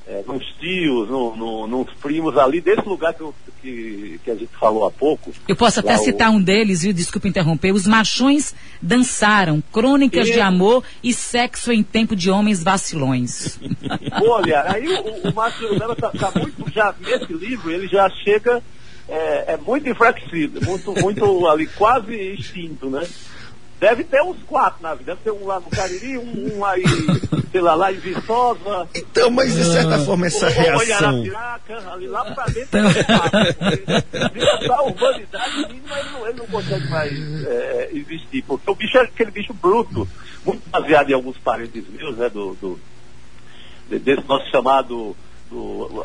é, 0.09 0.23
nos 0.25 0.45
tios, 0.61 1.09
no, 1.09 1.35
no, 1.35 1.67
nos 1.67 1.93
primos 1.95 2.39
ali, 2.39 2.61
desse 2.61 2.87
lugar 2.89 3.13
que, 3.13 3.23
eu, 3.23 3.35
que, 3.61 4.21
que, 4.25 4.31
a 4.31 4.37
gente 4.37 4.55
falou 4.57 4.87
há 4.87 4.91
pouco. 4.91 5.33
Eu 5.49 5.57
posso 5.57 5.81
até 5.81 5.97
citar 5.97 6.31
o... 6.31 6.35
um 6.35 6.43
deles, 6.43 6.83
viu? 6.83 6.93
Desculpa 6.93 7.27
interromper. 7.27 7.73
Os 7.73 7.87
machões 7.87 8.55
dançaram, 8.81 9.61
crônicas 9.73 10.29
e... 10.29 10.35
de 10.35 10.41
amor 10.41 10.85
e 11.03 11.13
sexo 11.13 11.73
em 11.73 11.83
tempo 11.83 12.15
de 12.15 12.31
homens 12.31 12.63
vacilões. 12.63 13.59
Olha, 14.23 14.65
aí 14.71 14.87
o, 14.87 15.29
o 15.29 15.35
Márcio 15.35 15.75
está 15.75 16.11
tá 16.11 16.33
muito, 16.39 16.71
já 16.73 16.95
nesse 17.01 17.33
livro, 17.33 17.71
ele 17.71 17.89
já 17.89 18.09
chega, 18.09 18.63
é, 19.09 19.55
é 19.55 19.57
muito 19.57 19.89
enfraquecido, 19.89 20.65
muito, 20.65 20.93
muito 21.03 21.49
ali, 21.49 21.67
quase 21.67 22.15
extinto, 22.15 22.89
né? 22.89 23.05
Deve 23.79 24.05
ter 24.05 24.23
uns 24.23 24.43
quatro 24.45 24.83
na 24.83 24.95
vida. 24.95 25.15
Deve 25.15 25.21
ter 25.23 25.31
um 25.33 25.47
lá 25.47 25.61
no 25.61 25.69
Cariri, 25.69 26.17
um, 26.17 26.57
um 26.57 26.65
aí, 26.65 26.83
sei 27.53 27.61
lá, 27.61 27.75
lá 27.75 27.93
em 27.93 27.97
Viçosa. 27.97 28.89
Então, 28.95 29.31
mas 29.31 29.55
de 29.55 29.65
certa 29.65 29.99
forma 29.99 30.27
essa 30.27 30.49
reação... 30.49 31.23
ali 31.93 32.09
lá 32.09 32.25
pra 32.35 32.47
dentro 32.47 32.79
então... 32.79 32.91
é 34.15 34.69
da 34.69 34.83
urbanidade 34.83 35.57
mínima, 35.69 35.99
ele 35.99 36.11
não, 36.11 36.27
ele 36.27 36.39
não 36.39 36.47
consegue 36.47 36.89
mais 36.89 37.13
é, 37.47 37.91
existir. 37.93 38.43
Porque 38.43 38.71
o 38.71 38.75
bicho 38.75 38.97
é 38.97 39.03
aquele 39.03 39.31
bicho 39.31 39.53
bruto, 39.53 40.09
muito 40.45 40.69
baseado 40.71 41.11
em 41.11 41.15
alguns 41.15 41.37
parentes 41.39 41.85
meus, 41.89 42.17
né, 42.17 42.31
do, 42.31 42.55
do 42.55 42.81
desse 43.89 44.27
nosso 44.27 44.51
chamado 44.51 45.15
do, 45.51 46.05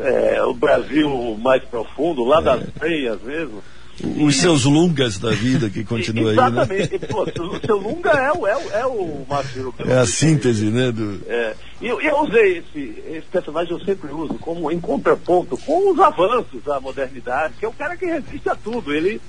é, 0.00 0.42
o 0.42 0.54
Brasil 0.54 1.36
mais 1.40 1.62
profundo, 1.64 2.24
lá 2.24 2.40
das 2.40 2.62
veias 2.80 3.20
mesmo 3.22 3.62
os 4.04 4.36
seus 4.36 4.64
lungas 4.64 5.18
da 5.18 5.30
vida 5.30 5.70
que 5.70 5.82
continua 5.84 6.30
aí, 6.30 6.36
né? 6.36 6.46
Exatamente. 6.46 7.00
O 7.14 7.66
seu 7.66 7.76
lunga 7.76 8.10
é, 8.10 8.32
o, 8.32 8.46
é, 8.46 8.56
o, 8.56 8.70
é 8.72 8.86
o 8.86 9.26
Márcio. 9.28 9.74
É 9.78 9.94
a 9.94 10.06
síntese, 10.06 10.66
né? 10.66 10.92
Do... 10.92 11.20
É. 11.26 11.54
E 11.80 11.86
eu, 11.86 12.00
eu, 12.00 12.20
usei 12.20 12.58
esse, 12.58 13.02
esse 13.08 13.26
personagem, 13.30 13.72
eu 13.72 13.84
sempre 13.84 14.12
uso, 14.12 14.34
como 14.34 14.70
em 14.70 14.80
contraponto 14.80 15.56
com 15.58 15.90
os 15.90 15.98
avanços 15.98 16.62
da 16.64 16.78
modernidade, 16.78 17.54
que 17.58 17.64
é 17.64 17.68
o 17.68 17.72
cara 17.72 17.96
que 17.96 18.06
resiste 18.06 18.48
a 18.48 18.54
tudo. 18.54 18.92
Ele, 18.92 19.20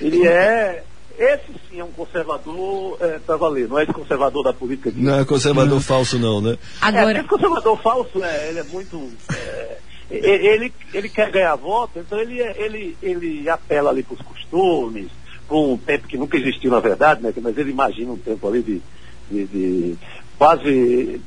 ele 0.00 0.26
é. 0.26 0.84
Esse 1.16 1.52
sim 1.70 1.78
é 1.78 1.84
um 1.84 1.92
conservador 1.92 2.98
é, 3.00 3.20
para 3.20 3.36
valer, 3.36 3.68
não 3.68 3.78
é 3.78 3.84
esse 3.84 3.92
conservador 3.92 4.42
da 4.42 4.52
política. 4.52 4.92
Não 4.96 5.20
é 5.20 5.24
conservador 5.24 5.80
falso, 5.80 6.18
não, 6.18 6.40
né? 6.40 6.58
Agora... 6.80 7.12
É, 7.12 7.20
esse 7.20 7.28
conservador 7.28 7.80
falso, 7.80 8.24
é, 8.24 8.48
ele 8.48 8.58
é 8.58 8.64
muito. 8.64 9.12
É, 9.32 9.78
ele, 10.10 10.72
ele 10.92 11.08
quer 11.08 11.30
ganhar 11.30 11.54
voto, 11.56 11.98
então 11.98 12.18
ele, 12.18 12.40
ele, 12.40 12.96
ele 13.02 13.48
apela 13.48 13.90
ali 13.90 14.02
para 14.02 14.14
os 14.14 14.22
costumes, 14.22 15.08
para 15.46 15.56
um 15.56 15.76
tempo 15.76 16.06
que 16.06 16.18
nunca 16.18 16.36
existiu 16.36 16.70
na 16.70 16.80
verdade, 16.80 17.22
né? 17.22 17.32
mas 17.42 17.56
ele 17.56 17.70
imagina 17.70 18.12
um 18.12 18.18
tempo 18.18 18.46
ali 18.46 18.62
de, 18.62 18.82
de, 19.30 19.44
de 19.46 19.98
quase 20.38 21.20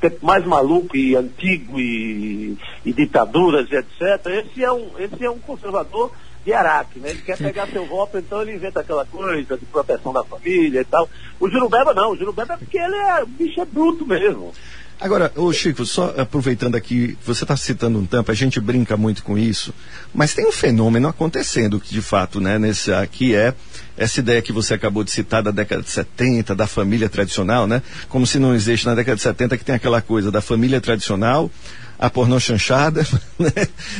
tempo 0.00 0.24
mais 0.24 0.44
maluco 0.44 0.96
e 0.96 1.16
antigo 1.16 1.78
e, 1.80 2.56
e, 2.84 2.92
ditaduras 2.92 3.66
e 3.70 3.76
etc. 3.76 4.26
Esse 4.26 4.62
é 4.62 4.72
um, 4.72 4.90
esse 4.98 5.24
é 5.24 5.30
um 5.30 5.38
conservador 5.38 6.12
de 6.44 6.52
Araque, 6.52 7.00
né? 7.00 7.10
Ele 7.10 7.22
quer 7.22 7.36
pegar 7.36 7.66
seu 7.66 7.84
voto, 7.86 8.18
então 8.18 8.42
ele 8.42 8.54
inventa 8.54 8.80
aquela 8.80 9.04
coisa 9.04 9.56
de 9.56 9.66
proteção 9.66 10.12
da 10.12 10.22
família 10.22 10.80
e 10.80 10.84
tal. 10.84 11.08
O 11.40 11.48
Jurubeba 11.48 11.92
não, 11.92 12.12
o 12.12 12.16
Jurubeba 12.16 12.54
é 12.54 12.56
porque 12.56 12.78
ele 12.78 12.94
é, 12.94 13.22
o 13.22 13.26
bicho 13.26 13.60
é 13.60 13.64
bruto 13.64 14.06
mesmo. 14.06 14.52
Agora, 14.98 15.30
ô 15.36 15.52
Chico, 15.52 15.84
só 15.84 16.14
aproveitando 16.16 16.74
aqui, 16.74 17.18
você 17.24 17.44
está 17.44 17.54
citando 17.54 17.98
um 17.98 18.06
tampo, 18.06 18.32
a 18.32 18.34
gente 18.34 18.58
brinca 18.58 18.96
muito 18.96 19.22
com 19.22 19.36
isso, 19.36 19.74
mas 20.14 20.32
tem 20.32 20.46
um 20.46 20.52
fenômeno 20.52 21.06
acontecendo 21.06 21.78
que 21.78 21.92
de 21.92 22.00
fato, 22.00 22.40
né, 22.40 22.58
nesse 22.58 22.90
aqui 22.90 23.34
é 23.34 23.52
essa 23.94 24.20
ideia 24.20 24.40
que 24.40 24.52
você 24.52 24.72
acabou 24.72 25.04
de 25.04 25.10
citar 25.10 25.42
da 25.42 25.50
década 25.50 25.82
de 25.82 25.90
70, 25.90 26.54
da 26.54 26.66
família 26.66 27.10
tradicional, 27.10 27.66
né? 27.66 27.82
Como 28.08 28.26
se 28.26 28.38
não 28.38 28.54
existe 28.54 28.86
na 28.86 28.94
década 28.94 29.16
de 29.16 29.22
70 29.22 29.56
que 29.58 29.64
tem 29.64 29.74
aquela 29.74 30.00
coisa 30.00 30.30
da 30.30 30.40
família 30.40 30.80
tradicional, 30.80 31.50
a 31.98 32.10
pornô 32.10 32.38
chanchada, 32.38 33.06
né? 33.38 33.50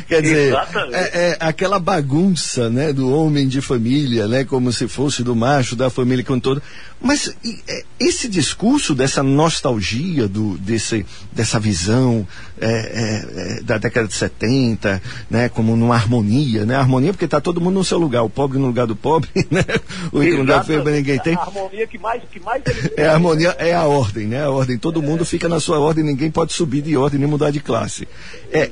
Quer 0.09 0.23
dizer, 0.23 0.55
é, 0.93 1.31
é, 1.31 1.37
aquela 1.41 1.79
bagunça, 1.79 2.69
né, 2.69 2.93
do 2.93 3.11
homem 3.11 3.49
de 3.49 3.61
família, 3.61 4.29
né, 4.29 4.45
como 4.45 4.73
se 4.73 4.87
fosse 4.87 5.23
do 5.23 5.35
macho 5.35 5.75
da 5.75 5.89
família 5.89 6.25
com 6.25 6.39
todo. 6.39 6.63
Mas 7.01 7.35
e, 7.45 7.59
é, 7.69 7.83
esse 7.99 8.29
discurso 8.29 8.95
dessa 8.95 9.23
nostalgia 9.23 10.29
do 10.29 10.57
desse 10.59 11.05
dessa 11.33 11.59
visão 11.59 12.27
é, 12.61 12.69
é, 12.69 13.59
é 13.59 13.61
da 13.63 13.79
década 13.79 14.07
de 14.07 14.15
70, 14.15 15.03
né, 15.31 15.49
como 15.49 15.77
numa 15.77 15.95
harmonia, 15.95 16.65
né, 16.65 16.75
harmonia 16.75 17.13
porque 17.13 17.25
está 17.25 17.41
todo 17.41 17.61
mundo 17.61 17.75
no 17.75 17.85
seu 17.85 17.99
lugar, 17.99 18.23
o 18.23 18.31
pobre 18.31 18.59
no 18.59 18.67
lugar 18.67 18.87
do 18.87 18.97
pobre, 18.97 19.31
né, 19.51 19.65
o 20.13 20.19
rico 20.19 20.35
no 20.35 20.41
lugar 20.41 20.65
feio 20.65 20.85
ninguém 20.85 21.19
tem. 21.19 21.35
A 21.35 21.41
harmonia 21.41 21.87
que 21.87 21.99
mais 21.99 22.23
que 22.31 22.41
mais 22.41 22.63
é 22.97 23.07
a 23.07 23.15
harmonia 23.15 23.57
é 23.59 23.75
a 23.75 23.85
ordem, 23.85 24.27
né, 24.27 24.45
a 24.45 24.51
ordem. 24.51 24.77
Todo 24.77 25.03
mundo 25.03 25.25
fica 25.25 25.49
na 25.49 25.61
sua 25.61 25.79
ordem, 25.79 26.05
ninguém 26.05 26.31
pode 26.31 26.53
subir 26.53 26.83
de 26.83 26.97
ordem 26.97 27.19
nem 27.19 27.29
mudar 27.29 27.51
de 27.51 27.61
classe 27.61 27.77
classe. 27.77 28.09
É, 28.53 28.71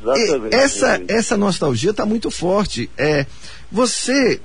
essa, 0.51 1.01
essa 1.09 1.37
nostalgia 1.37 1.91
está 1.91 2.05
muito 2.05 2.31
forte. 2.31 2.91
É, 2.97 3.27
você 3.71 4.41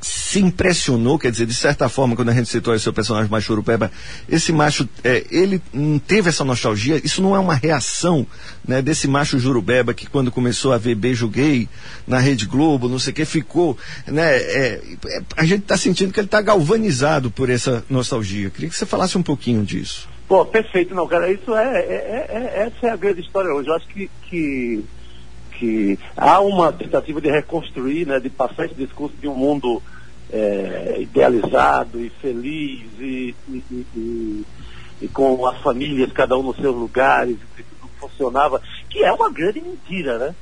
se 0.00 0.40
impressionou, 0.40 1.18
quer 1.18 1.30
dizer, 1.30 1.46
de 1.46 1.54
certa 1.54 1.88
forma, 1.88 2.14
quando 2.14 2.28
a 2.28 2.34
gente 2.34 2.48
citou 2.48 2.74
esse 2.74 2.84
seu 2.84 2.92
personagem 2.92 3.30
macho 3.30 3.52
Urupeba, 3.52 3.90
esse 4.28 4.52
macho, 4.52 4.88
é, 5.02 5.24
ele 5.30 5.60
teve 6.06 6.28
essa 6.28 6.44
nostalgia, 6.44 7.00
isso 7.04 7.20
não 7.20 7.34
é 7.34 7.38
uma 7.38 7.54
reação, 7.54 8.26
né, 8.66 8.80
desse 8.80 9.08
macho 9.08 9.38
Jurubeba 9.38 9.92
que 9.92 10.06
quando 10.06 10.30
começou 10.30 10.72
a 10.72 10.78
ver 10.78 10.94
beijo 10.94 11.28
gay 11.28 11.68
na 12.06 12.18
Rede 12.18 12.46
Globo, 12.46 12.88
não 12.88 12.98
sei 12.98 13.12
o 13.12 13.14
que, 13.14 13.24
ficou, 13.24 13.76
né, 14.06 14.36
é, 14.36 14.80
é, 15.06 15.22
a 15.36 15.44
gente 15.44 15.62
está 15.62 15.76
sentindo 15.76 16.12
que 16.12 16.20
ele 16.20 16.26
está 16.26 16.40
galvanizado 16.40 17.30
por 17.30 17.50
essa 17.50 17.84
nostalgia. 17.90 18.50
Queria 18.50 18.70
que 18.70 18.76
você 18.76 18.86
falasse 18.86 19.18
um 19.18 19.22
pouquinho 19.22 19.64
disso. 19.64 20.08
Pô, 20.28 20.44
perfeito, 20.44 20.94
não, 20.94 21.08
cara, 21.08 21.32
isso 21.32 21.54
é, 21.54 21.78
é, 21.78 21.80
é, 21.80 22.26
é, 22.28 22.66
essa 22.66 22.86
é 22.86 22.90
a 22.90 22.96
grande 22.96 23.22
história 23.22 23.50
hoje. 23.50 23.68
Eu 23.68 23.74
acho 23.74 23.88
que, 23.88 24.10
que, 24.28 24.84
que 25.58 25.98
há 26.16 26.40
uma 26.40 26.72
tentativa 26.72 27.20
de 27.20 27.30
reconstruir, 27.30 28.06
né, 28.06 28.20
de 28.20 28.30
passar 28.30 28.66
esse 28.66 28.74
discurso 28.74 29.16
de 29.16 29.26
um 29.26 29.34
mundo 29.34 29.82
é, 30.32 30.98
idealizado 31.00 32.00
e 32.00 32.10
feliz 32.10 32.86
e, 32.98 33.34
e, 33.48 33.64
e, 33.72 34.44
e, 35.02 35.08
com 35.08 35.44
as 35.46 35.58
famílias, 35.58 36.12
cada 36.12 36.36
um 36.38 36.42
nos 36.42 36.56
seus 36.56 36.74
lugares, 36.74 37.36
que 37.56 37.62
tudo 37.62 37.90
funcionava, 37.98 38.62
que 38.88 39.02
é 39.02 39.12
uma 39.12 39.30
grande 39.30 39.60
mentira, 39.60 40.18
né? 40.18 40.34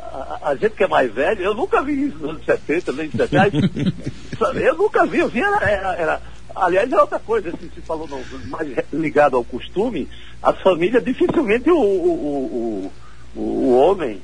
A, 0.00 0.50
a, 0.50 0.56
gente 0.56 0.74
que 0.74 0.84
é 0.84 0.88
mais 0.88 1.12
velho, 1.12 1.42
eu 1.42 1.54
nunca 1.54 1.82
vi 1.82 2.08
isso 2.08 2.18
nos 2.18 2.30
anos 2.30 2.44
70, 2.44 2.92
nem 2.92 3.10
70, 3.10 3.56
eu 4.60 4.76
nunca 4.76 5.06
vi, 5.06 5.18
eu 5.18 5.28
vi, 5.28 5.40
era, 5.40 5.70
era, 5.70 5.94
era 5.94 6.22
Aliás, 6.54 6.90
é 6.92 7.00
outra 7.00 7.18
coisa, 7.18 7.50
se 7.50 7.68
se 7.68 7.80
falou 7.80 8.06
no, 8.06 8.20
mais 8.48 8.68
ligado 8.92 9.36
ao 9.36 9.42
costume, 9.42 10.08
as 10.40 10.60
famílias 10.60 11.04
dificilmente 11.04 11.68
o, 11.68 11.76
o, 11.76 12.92
o, 13.34 13.40
o 13.40 13.76
homem 13.76 14.20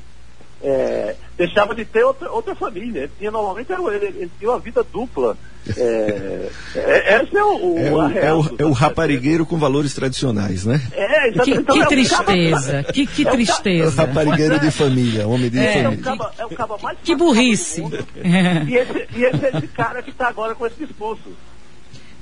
é, 0.63 1.17
deixava 1.37 1.75
de 1.75 1.85
ter 1.85 2.05
outra, 2.05 2.31
outra 2.31 2.55
família. 2.55 3.03
Ele 3.03 3.13
tinha, 3.19 3.31
normalmente 3.31 3.73
ele, 3.73 4.07
ele 4.07 4.31
tinha 4.39 4.51
uma 4.51 4.59
vida 4.59 4.85
dupla. 4.85 5.37
É, 5.77 6.49
é, 6.75 7.23
esse 7.23 7.37
é 7.37 7.45
o, 7.45 7.79
é 7.79 7.93
o, 7.93 8.11
é 8.11 8.35
o, 8.35 8.57
é 8.59 8.65
o 8.65 8.73
raparigueiro 8.73 9.45
com 9.45 9.59
valores 9.59 9.95
tradicionais, 9.95 10.65
né? 10.65 10.81
É, 10.93 11.29
exatamente. 11.29 11.45
Que, 11.45 11.61
então, 11.61 11.77
que 11.77 11.83
é 11.83 11.87
tristeza, 11.87 12.83
que, 12.85 13.07
que 13.07 13.29
é 13.29 13.31
tristeza. 13.31 14.03
O 14.03 14.07
raparigueiro 14.07 14.59
de 14.59 14.71
família, 14.71 15.29
homem 15.29 15.51
de 15.51 15.59
família. 15.59 15.83
É 15.83 15.89
o 15.89 15.99
caba, 15.99 16.33
é 16.39 16.47
o 16.47 16.51
caba 16.51 16.79
mais 16.79 16.99
que 17.03 17.15
burrice. 17.15 17.83
E 18.67 18.77
esse, 18.77 19.09
e 19.17 19.25
esse 19.25 19.45
é 19.47 19.51
esse 19.55 19.69
cara 19.69 20.03
que 20.03 20.11
está 20.11 20.29
agora 20.29 20.55
com 20.55 20.67
esse 20.67 20.85
discurso. 20.85 21.31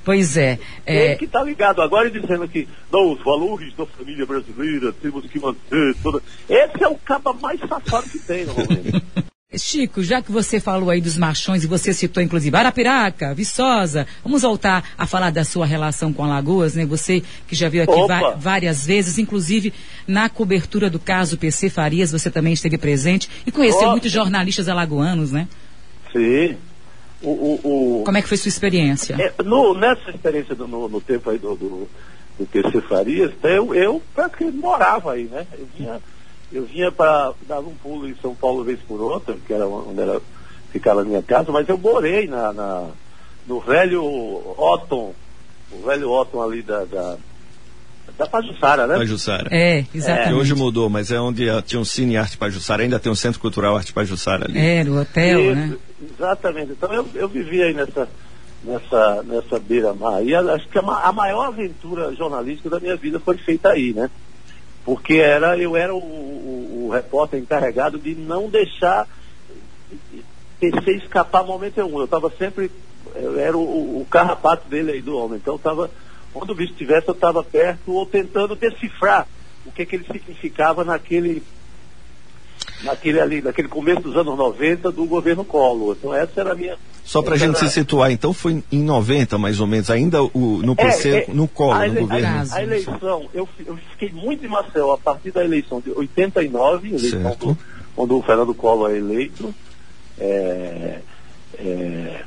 Pois 0.03 0.37
é. 0.37 0.59
é... 0.85 1.05
Ele 1.07 1.15
que 1.15 1.25
está 1.25 1.43
ligado 1.43 1.81
agora 1.81 2.07
e 2.07 2.11
dizendo 2.11 2.47
que 2.47 2.67
não, 2.91 3.13
os 3.13 3.23
valores 3.23 3.73
da 3.75 3.85
família 3.85 4.25
brasileira 4.25 4.91
temos 4.93 5.25
que 5.25 5.39
manter 5.39 5.95
toda. 6.01 6.21
Esse 6.49 6.83
é 6.83 6.87
o 6.87 6.95
caba 6.95 7.33
mais 7.33 7.59
safado 7.59 8.09
que 8.09 8.19
tem 8.19 8.45
no 8.45 8.53
momento. 8.53 9.01
Chico, 9.57 10.03
já 10.03 10.21
que 10.21 10.31
você 10.31 10.59
falou 10.59 10.91
aí 10.91 11.01
dos 11.01 11.17
machões 11.17 11.63
e 11.63 11.67
você 11.67 11.91
citou 11.91 12.21
inclusive 12.21 12.55
Arapiraca, 12.55 13.33
Viçosa, 13.33 14.05
vamos 14.23 14.43
voltar 14.43 14.91
a 14.95 15.07
falar 15.07 15.31
da 15.31 15.43
sua 15.43 15.65
relação 15.65 16.13
com 16.13 16.23
Alagoas, 16.23 16.75
né? 16.75 16.85
Você 16.85 17.23
que 17.47 17.55
já 17.55 17.67
viu 17.67 17.81
aqui 17.81 17.99
várias 18.37 18.85
vezes, 18.85 19.17
inclusive 19.17 19.73
na 20.07 20.29
cobertura 20.29 20.87
do 20.87 20.99
caso 20.99 21.35
PC 21.35 21.67
Farias, 21.71 22.11
você 22.11 22.29
também 22.29 22.53
esteve 22.53 22.77
presente 22.77 23.27
e 23.43 23.51
conheceu 23.51 23.81
Opa. 23.81 23.91
muitos 23.91 24.11
jornalistas 24.11 24.69
alagoanos, 24.69 25.31
né? 25.31 25.47
Sim. 26.13 26.55
O, 27.21 27.29
o, 27.29 27.99
o, 27.99 28.03
Como 28.05 28.17
é 28.17 28.21
que 28.21 28.27
foi 28.27 28.37
sua 28.37 28.49
experiência? 28.49 29.15
É, 29.19 29.43
no, 29.43 29.73
nessa 29.73 30.09
experiência 30.09 30.55
do, 30.55 30.67
no, 30.67 30.87
no, 30.87 31.01
tempo 31.01 31.29
aí 31.29 31.37
do, 31.37 31.55
do, 31.55 31.89
do 32.37 32.45
PC 32.45 32.81
Farias, 32.81 33.31
eu, 33.43 33.75
eu 33.75 34.01
praticamente 34.15 34.57
morava 34.57 35.13
aí, 35.13 35.25
né? 35.25 35.45
Eu 35.57 35.67
vinha, 35.77 36.01
eu 36.51 36.65
vinha 36.65 36.91
para 36.91 37.33
dar 37.47 37.59
um 37.59 37.75
pulo 37.75 38.07
em 38.07 38.15
São 38.21 38.33
Paulo 38.33 38.63
vez 38.63 38.79
por 38.87 39.01
outra, 39.01 39.35
que 39.45 39.53
era 39.53 39.67
onde 39.67 39.99
era, 39.99 40.21
ficava 40.71 41.01
a 41.01 41.05
minha 41.05 41.21
casa, 41.21 41.51
mas 41.51 41.67
eu 41.67 41.77
morei 41.77 42.25
na, 42.27 42.53
na 42.53 42.87
no 43.45 43.59
velho 43.59 44.03
Otton, 44.57 45.13
o 45.71 45.85
velho 45.85 46.09
Otton 46.09 46.41
ali 46.41 46.61
da, 46.61 46.85
da 46.85 47.17
da 48.19 48.27
Pajussara, 48.27 48.85
né? 48.85 48.97
Pajussara. 48.97 49.47
É, 49.49 49.85
exatamente. 49.95 50.33
É. 50.33 50.35
hoje 50.35 50.53
mudou, 50.53 50.89
mas 50.89 51.09
é 51.09 51.19
onde 51.19 51.45
tinha 51.61 51.79
um 51.79 51.85
Cine 51.85 52.17
Arte 52.17 52.37
Pajussara, 52.37 52.83
ainda 52.83 52.99
tem 52.99 53.09
um 53.09 53.15
Centro 53.15 53.39
Cultural 53.39 53.77
Arte 53.77 53.93
Pajussara 53.93 54.45
ali. 54.45 54.59
É, 54.59 54.83
no 54.83 54.99
hotel, 54.99 55.39
Isso, 55.39 55.55
né? 55.55 55.77
Exatamente. 56.17 56.73
Então 56.73 56.93
eu, 56.93 57.07
eu 57.15 57.29
vivi 57.29 57.63
aí 57.63 57.73
nessa, 57.73 58.09
nessa, 58.61 59.23
nessa 59.23 59.57
beira-mar. 59.57 60.21
E 60.21 60.35
acho 60.35 60.67
que 60.67 60.77
a, 60.77 60.81
a, 60.81 61.13
maior 61.13 61.47
aventura 61.47 62.13
jornalística 62.13 62.69
da 62.69 62.79
minha 62.81 62.97
vida 62.97 63.21
foi 63.21 63.37
feita 63.37 63.69
aí, 63.69 63.93
né? 63.93 64.09
Porque 64.83 65.13
era, 65.13 65.57
eu 65.57 65.77
era 65.77 65.95
o, 65.95 65.97
o, 65.97 66.87
o 66.87 66.91
repórter 66.91 67.39
encarregado 67.39 67.97
de 67.97 68.15
não 68.15 68.49
deixar 68.49 69.07
PC 70.59 70.91
escapar 70.97 71.45
momento 71.45 71.79
algum. 71.79 71.99
Eu 71.99 72.05
estava 72.05 72.29
sempre, 72.37 72.69
eu 73.15 73.39
era 73.39 73.57
o, 73.57 74.01
o 74.01 74.07
carrapato 74.09 74.67
dele 74.67 74.91
aí 74.91 75.01
do 75.01 75.15
homem. 75.17 75.37
Então 75.37 75.53
eu 75.53 75.57
estava 75.57 75.89
onde 76.33 76.51
o 76.51 76.55
bicho 76.55 76.71
estivesse, 76.71 77.07
eu 77.07 77.13
estava 77.13 77.43
perto 77.43 77.91
ou 77.91 78.05
tentando 78.05 78.55
decifrar 78.55 79.27
o 79.65 79.71
que, 79.71 79.85
que 79.85 79.95
ele 79.95 80.05
significava 80.05 80.83
naquele, 80.83 81.43
naquele 82.83 83.19
ali, 83.19 83.41
naquele 83.41 83.67
começo 83.67 84.01
dos 84.01 84.15
anos 84.15 84.37
90 84.37 84.91
do 84.91 85.05
governo 85.05 85.43
Collor. 85.43 85.95
Então 85.97 86.13
essa 86.13 86.39
era 86.39 86.51
a 86.53 86.55
minha. 86.55 86.77
Só 87.03 87.21
para 87.21 87.35
a 87.35 87.37
gente 87.37 87.57
era... 87.57 87.67
se 87.67 87.69
situar, 87.69 88.11
então 88.11 88.33
foi 88.33 88.63
em 88.71 88.83
90 88.83 89.37
mais 89.37 89.59
ou 89.59 89.67
menos, 89.67 89.89
ainda 89.89 90.23
o, 90.23 90.61
no 90.63 90.75
PC, 90.75 91.09
é, 91.09 91.17
é, 91.29 91.33
no 91.33 91.47
Collor, 91.47 91.87
no 91.87 92.01
governo. 92.01 92.27
A, 92.51 92.55
a, 92.55 92.63
eleição, 92.63 93.29
eu, 93.33 93.49
eu 93.65 93.77
fiquei 93.91 94.11
muito 94.11 94.45
em 94.45 94.49
Marcel 94.49 94.91
a 94.91 94.97
partir 94.97 95.31
da 95.31 95.43
eleição 95.43 95.81
de 95.81 95.91
89, 95.91 96.89
eleição 96.89 97.35
do, 97.39 97.57
quando 97.95 98.17
o 98.17 98.21
Fernando 98.21 98.53
Collor 98.53 98.91
é 98.91 98.97
eleito. 98.97 99.53
É, 100.19 100.99
é, 101.57 102.23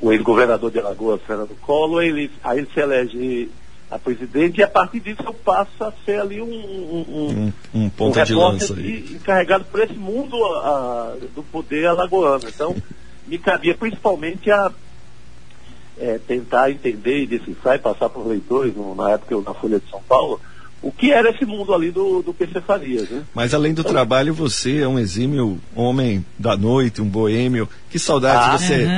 o 0.00 0.12
ex-governador 0.12 0.70
de 0.70 0.78
Alagoas, 0.78 1.20
Fernando 1.22 1.56
Collor, 1.60 2.02
ele, 2.02 2.30
aí 2.42 2.58
ele 2.58 2.68
se 2.72 2.80
elege 2.80 3.50
a 3.90 3.98
presidente 3.98 4.58
e 4.58 4.64
a 4.64 4.68
partir 4.68 5.00
disso 5.00 5.22
eu 5.24 5.32
passo 5.32 5.84
a 5.84 5.92
ser 6.04 6.20
ali 6.20 6.42
um, 6.42 6.46
um, 6.46 7.52
um, 7.72 7.82
um 7.82 7.88
ponto 7.88 8.18
um 8.18 8.24
de 8.24 8.34
lança 8.34 8.74
de, 8.74 9.14
encarregado 9.14 9.64
por 9.66 9.80
esse 9.80 9.94
mundo 9.94 10.36
a, 10.44 11.12
a, 11.12 11.16
do 11.34 11.42
poder 11.44 11.86
alagoano. 11.86 12.44
Então, 12.48 12.74
me 13.26 13.38
cabia 13.38 13.74
principalmente 13.74 14.50
a 14.50 14.72
é, 15.98 16.18
tentar 16.18 16.70
entender 16.70 17.22
e 17.22 17.26
decifrar 17.26 17.76
e 17.76 17.78
passar 17.78 18.08
para 18.08 18.20
os 18.20 18.26
leitores, 18.26 18.74
no, 18.74 18.94
na 18.94 19.10
época 19.12 19.32
eu 19.32 19.42
na 19.42 19.54
Folha 19.54 19.80
de 19.80 19.88
São 19.88 20.02
Paulo, 20.02 20.40
o 20.86 20.92
que 20.92 21.10
era 21.10 21.30
esse 21.30 21.44
mundo 21.44 21.74
ali 21.74 21.90
do, 21.90 22.22
do 22.22 22.32
PC 22.32 22.60
Farias, 22.60 23.10
né? 23.10 23.24
Mas 23.34 23.52
além 23.52 23.74
do 23.74 23.82
trabalho, 23.82 24.32
você 24.32 24.82
é 24.82 24.88
um 24.88 24.98
exímio 24.98 25.58
homem 25.74 26.24
da 26.38 26.56
noite, 26.56 27.02
um 27.02 27.08
boêmio. 27.08 27.68
Que 27.90 27.98
saudades 27.98 28.46
ah, 28.46 28.56
você. 28.56 28.88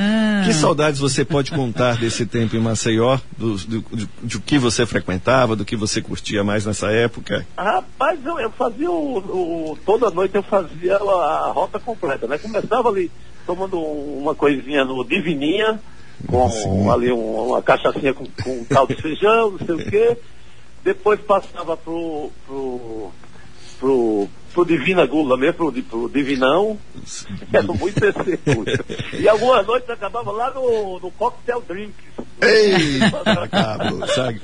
Que 0.44 0.52
saudades 0.52 1.00
você 1.00 1.24
pode 1.24 1.50
contar 1.50 1.96
desse 1.96 2.26
tempo 2.26 2.54
em 2.56 2.60
Maceió, 2.60 3.18
do, 3.38 3.56
do, 3.56 3.80
do, 3.80 4.08
do, 4.22 4.40
que 4.40 4.58
você 4.58 4.84
frequentava, 4.84 5.56
do 5.56 5.64
que 5.64 5.76
você 5.76 6.02
curtia 6.02 6.44
mais 6.44 6.66
nessa 6.66 6.90
época? 6.90 7.46
Rapaz, 7.56 8.18
eu, 8.24 8.38
eu 8.38 8.50
fazia 8.50 8.90
o, 8.90 9.18
o, 9.18 9.78
Toda 9.86 10.10
noite 10.10 10.34
eu 10.34 10.42
fazia 10.42 10.96
a, 10.96 11.48
a, 11.48 11.52
rota 11.52 11.78
completa, 11.78 12.26
né? 12.26 12.36
Começava 12.36 12.88
ali 12.90 13.10
tomando 13.46 13.80
uma 13.80 14.34
coisinha 14.34 14.84
no 14.84 15.02
Divininha, 15.04 15.80
com 16.26 16.90
ali 16.90 17.10
um, 17.10 17.48
uma 17.48 17.62
cachaçinha 17.62 18.12
com, 18.12 18.26
com 18.42 18.64
caldo 18.66 18.94
de 18.94 19.00
feijão, 19.00 19.52
não 19.52 19.66
sei 19.66 19.74
o 19.74 19.90
quê. 19.90 20.18
Depois 20.82 21.20
passava 21.20 21.76
pro, 21.76 22.30
pro, 22.46 23.10
pro, 23.78 24.28
pro 24.52 24.64
Divina 24.64 25.06
Gula 25.06 25.36
mesmo, 25.36 25.54
pro, 25.54 25.82
pro 25.82 26.08
Divinão, 26.08 26.78
era 27.52 27.72
muito 27.72 28.02
esse 28.04 28.38
E 29.20 29.28
algumas 29.28 29.66
noites 29.66 29.90
acabava 29.90 30.30
lá 30.30 30.50
no, 30.52 30.98
no 31.00 31.10
Cocktail 31.12 31.62
Drinks. 31.62 32.27
Ei, 32.40 33.00
acabou, 33.24 34.06
sabe? 34.08 34.40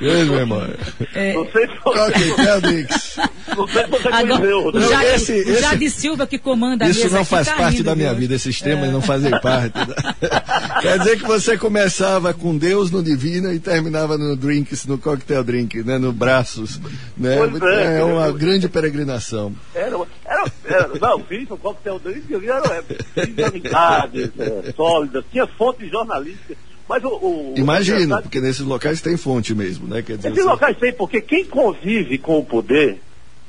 Grande 0.00 0.30
memória. 0.30 0.76
É, 1.14 1.32
não 1.32 1.46
sei 1.50 1.66
se 1.66 1.76
Cocktail 1.76 2.60
Drinks. 2.62 3.16
Não 3.56 3.68
sei 3.68 3.84
se 3.84 3.90
você 3.90 4.10
conheceu. 4.10 4.66
O 4.66 4.80
Jade, 4.80 5.06
esse, 5.06 5.32
esse, 5.32 5.60
Jade 5.60 5.90
Silva 5.90 6.26
que 6.26 6.38
comanda 6.38 6.88
Isso 6.88 7.08
não 7.10 7.24
faz 7.24 7.46
tá 7.46 7.54
parte 7.54 7.82
da 7.82 7.94
minha 7.94 8.10
hoje. 8.10 8.20
vida, 8.20 8.34
esses 8.34 8.60
temas 8.60 8.88
é. 8.88 8.92
não 8.92 9.00
fazem 9.00 9.30
parte. 9.40 9.78
Quer 10.82 10.98
dizer 10.98 11.18
que 11.18 11.26
você 11.26 11.56
começava 11.56 12.34
com 12.34 12.56
Deus 12.56 12.90
no 12.90 13.02
Divina 13.02 13.54
e 13.54 13.60
terminava 13.60 14.18
no 14.18 14.36
Drinks, 14.36 14.84
no 14.86 14.98
Cocktail 14.98 15.44
Drink, 15.44 15.82
né? 15.84 15.98
No 15.98 16.12
Braços. 16.12 16.80
Né? 17.16 17.36
É, 17.36 18.00
é, 18.00 18.04
uma 18.04 18.30
grande 18.32 18.68
peregrinação. 18.68 19.54
Era, 19.74 19.96
era, 20.24 20.52
era, 20.64 20.88
não, 21.00 21.20
fiz 21.20 21.48
o 21.50 21.56
Cocktail 21.56 22.00
Drink, 22.00 22.24
eu 22.30 22.42
era 22.42 22.82
fiz 22.82 23.38
amizades 23.38 24.30
é, 24.38 24.72
sólidas, 24.74 25.24
tinha 25.30 25.46
fonte 25.46 25.88
jornalística. 25.88 26.56
Mas 26.88 27.02
o, 27.02 27.08
o 27.08 27.54
Imagino, 27.56 28.22
porque 28.22 28.40
nesses 28.40 28.60
locais 28.60 29.00
tem 29.00 29.16
fonte 29.16 29.54
mesmo, 29.54 29.88
né? 29.88 30.02
Quer 30.02 30.16
dizer, 30.16 30.30
Nesses 30.30 30.44
locais 30.44 30.76
tem, 30.78 30.92
porque 30.92 31.20
quem 31.20 31.44
convive 31.44 32.16
com 32.18 32.38
o 32.38 32.44
poder, 32.44 33.00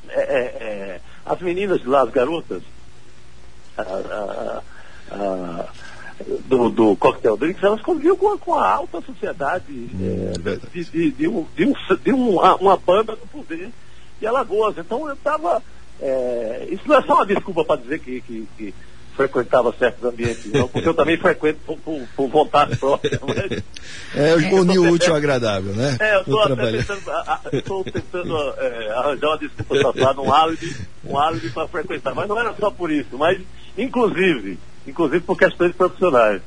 é, 0.09 0.21
é, 0.21 0.99
as 1.25 1.39
meninas 1.41 1.81
de 1.81 1.87
lá, 1.87 2.01
as 2.01 2.09
garotas, 2.09 2.63
a, 3.77 3.81
a, 3.81 4.61
a, 5.11 5.65
do, 6.47 6.69
do 6.69 6.95
Cocktail 6.95 7.37
Drinks, 7.37 7.63
elas 7.63 7.81
conviviam 7.81 8.15
com, 8.15 8.35
com 8.39 8.55
a 8.55 8.67
alta 8.67 9.01
sociedade 9.01 9.65
hum, 9.71 10.33
de, 10.73 10.83
de, 10.85 11.11
de, 11.11 11.27
um, 11.27 11.45
de, 11.55 11.65
um, 11.65 11.73
de 12.03 12.11
uma, 12.11 12.55
uma 12.55 12.77
banda 12.77 13.15
do 13.15 13.27
poder 13.27 13.69
de 14.19 14.25
Alagoas. 14.25 14.75
Então 14.79 15.07
eu 15.07 15.13
estava. 15.13 15.61
isso 16.69 16.83
não 16.87 16.97
é 16.97 17.01
só 17.03 17.13
uma 17.15 17.25
desculpa 17.25 17.63
para 17.63 17.81
dizer 17.81 17.99
que, 17.99 18.19
que, 18.21 18.47
que 18.57 18.73
frequentava 19.17 19.73
certos 19.77 20.03
ambientes, 20.05 20.45
não, 20.53 20.67
porque 20.67 20.87
eu 20.87 20.93
também 20.93 21.17
frequento 21.17 21.59
por, 21.65 21.77
por, 21.79 22.07
por 22.15 22.27
vontade 22.29 22.77
própria. 22.77 23.19
Mas... 23.25 23.63
É, 24.15 24.35
unir 24.53 24.77
o 24.77 24.91
útil 24.91 25.09
ao 25.09 25.17
agradável, 25.17 25.73
né? 25.73 25.97
É, 25.99 26.15
eu 26.17 26.21
estou 26.21 26.47
tentando, 26.47 27.83
tentando 27.91 28.37
é, 28.59 28.91
arranjar 28.91 29.27
uma 29.27 29.37
desculpa 29.39 29.81
safada, 29.81 30.21
um 30.21 30.31
álibi, 30.31 30.75
um 31.03 31.17
álibi 31.17 31.49
para 31.49 31.67
frequentar. 31.67 32.13
Mas 32.13 32.27
não 32.27 32.39
era 32.39 32.53
só 32.53 32.69
por 32.69 32.91
isso, 32.91 33.17
mas 33.17 33.41
inclusive, 33.75 34.59
inclusive 34.85 35.21
por 35.21 35.37
questões 35.37 35.75
profissionais. 35.75 36.41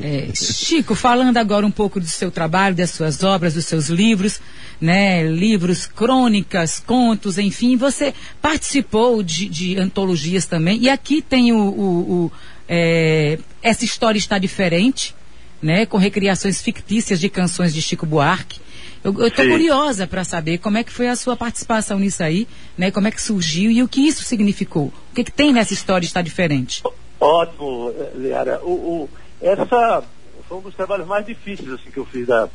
É, 0.00 0.28
Chico, 0.34 0.94
falando 0.94 1.36
agora 1.36 1.66
um 1.66 1.70
pouco 1.70 2.00
do 2.00 2.06
seu 2.06 2.30
trabalho, 2.30 2.74
das 2.74 2.90
suas 2.90 3.22
obras, 3.22 3.54
dos 3.54 3.66
seus 3.66 3.88
livros, 3.88 4.40
né, 4.80 5.22
livros, 5.24 5.86
crônicas, 5.86 6.82
contos, 6.84 7.38
enfim, 7.38 7.76
você 7.76 8.14
participou 8.40 9.22
de, 9.22 9.48
de 9.48 9.78
antologias 9.78 10.46
também, 10.46 10.78
e 10.80 10.88
aqui 10.88 11.20
tem 11.20 11.52
o, 11.52 11.58
o, 11.58 12.24
o 12.24 12.32
é, 12.68 13.38
Essa 13.62 13.84
História 13.84 14.18
Está 14.18 14.38
Diferente, 14.38 15.14
né, 15.60 15.86
com 15.86 15.96
recriações 15.96 16.60
fictícias 16.60 17.18
de 17.20 17.28
canções 17.28 17.72
de 17.72 17.80
Chico 17.80 18.06
Buarque. 18.06 18.60
Eu 19.04 19.28
estou 19.28 19.46
curiosa 19.46 20.06
para 20.06 20.24
saber 20.24 20.58
como 20.58 20.78
é 20.78 20.82
que 20.82 20.90
foi 20.90 21.06
a 21.08 21.14
sua 21.14 21.36
participação 21.36 21.98
nisso 21.98 22.22
aí, 22.24 22.48
né, 22.76 22.90
como 22.90 23.06
é 23.06 23.10
que 23.10 23.22
surgiu 23.22 23.70
e 23.70 23.82
o 23.82 23.88
que 23.88 24.00
isso 24.00 24.24
significou. 24.24 24.86
O 24.86 25.14
que, 25.14 25.24
que 25.24 25.30
tem 25.30 25.52
nessa 25.52 25.72
história 25.72 26.04
está 26.04 26.20
diferente? 26.20 26.82
Ótimo, 27.20 27.94
Liara. 28.16 28.60
O, 28.62 28.72
o 28.72 29.08
essa 29.40 30.02
foi 30.48 30.58
um 30.58 30.60
dos 30.60 30.74
trabalhos 30.74 31.06
mais 31.06 31.26
difíceis 31.26 31.70
assim, 31.70 31.90
que 31.90 31.98
eu 31.98 32.06
fiz 32.06 32.26
da, 32.26 32.48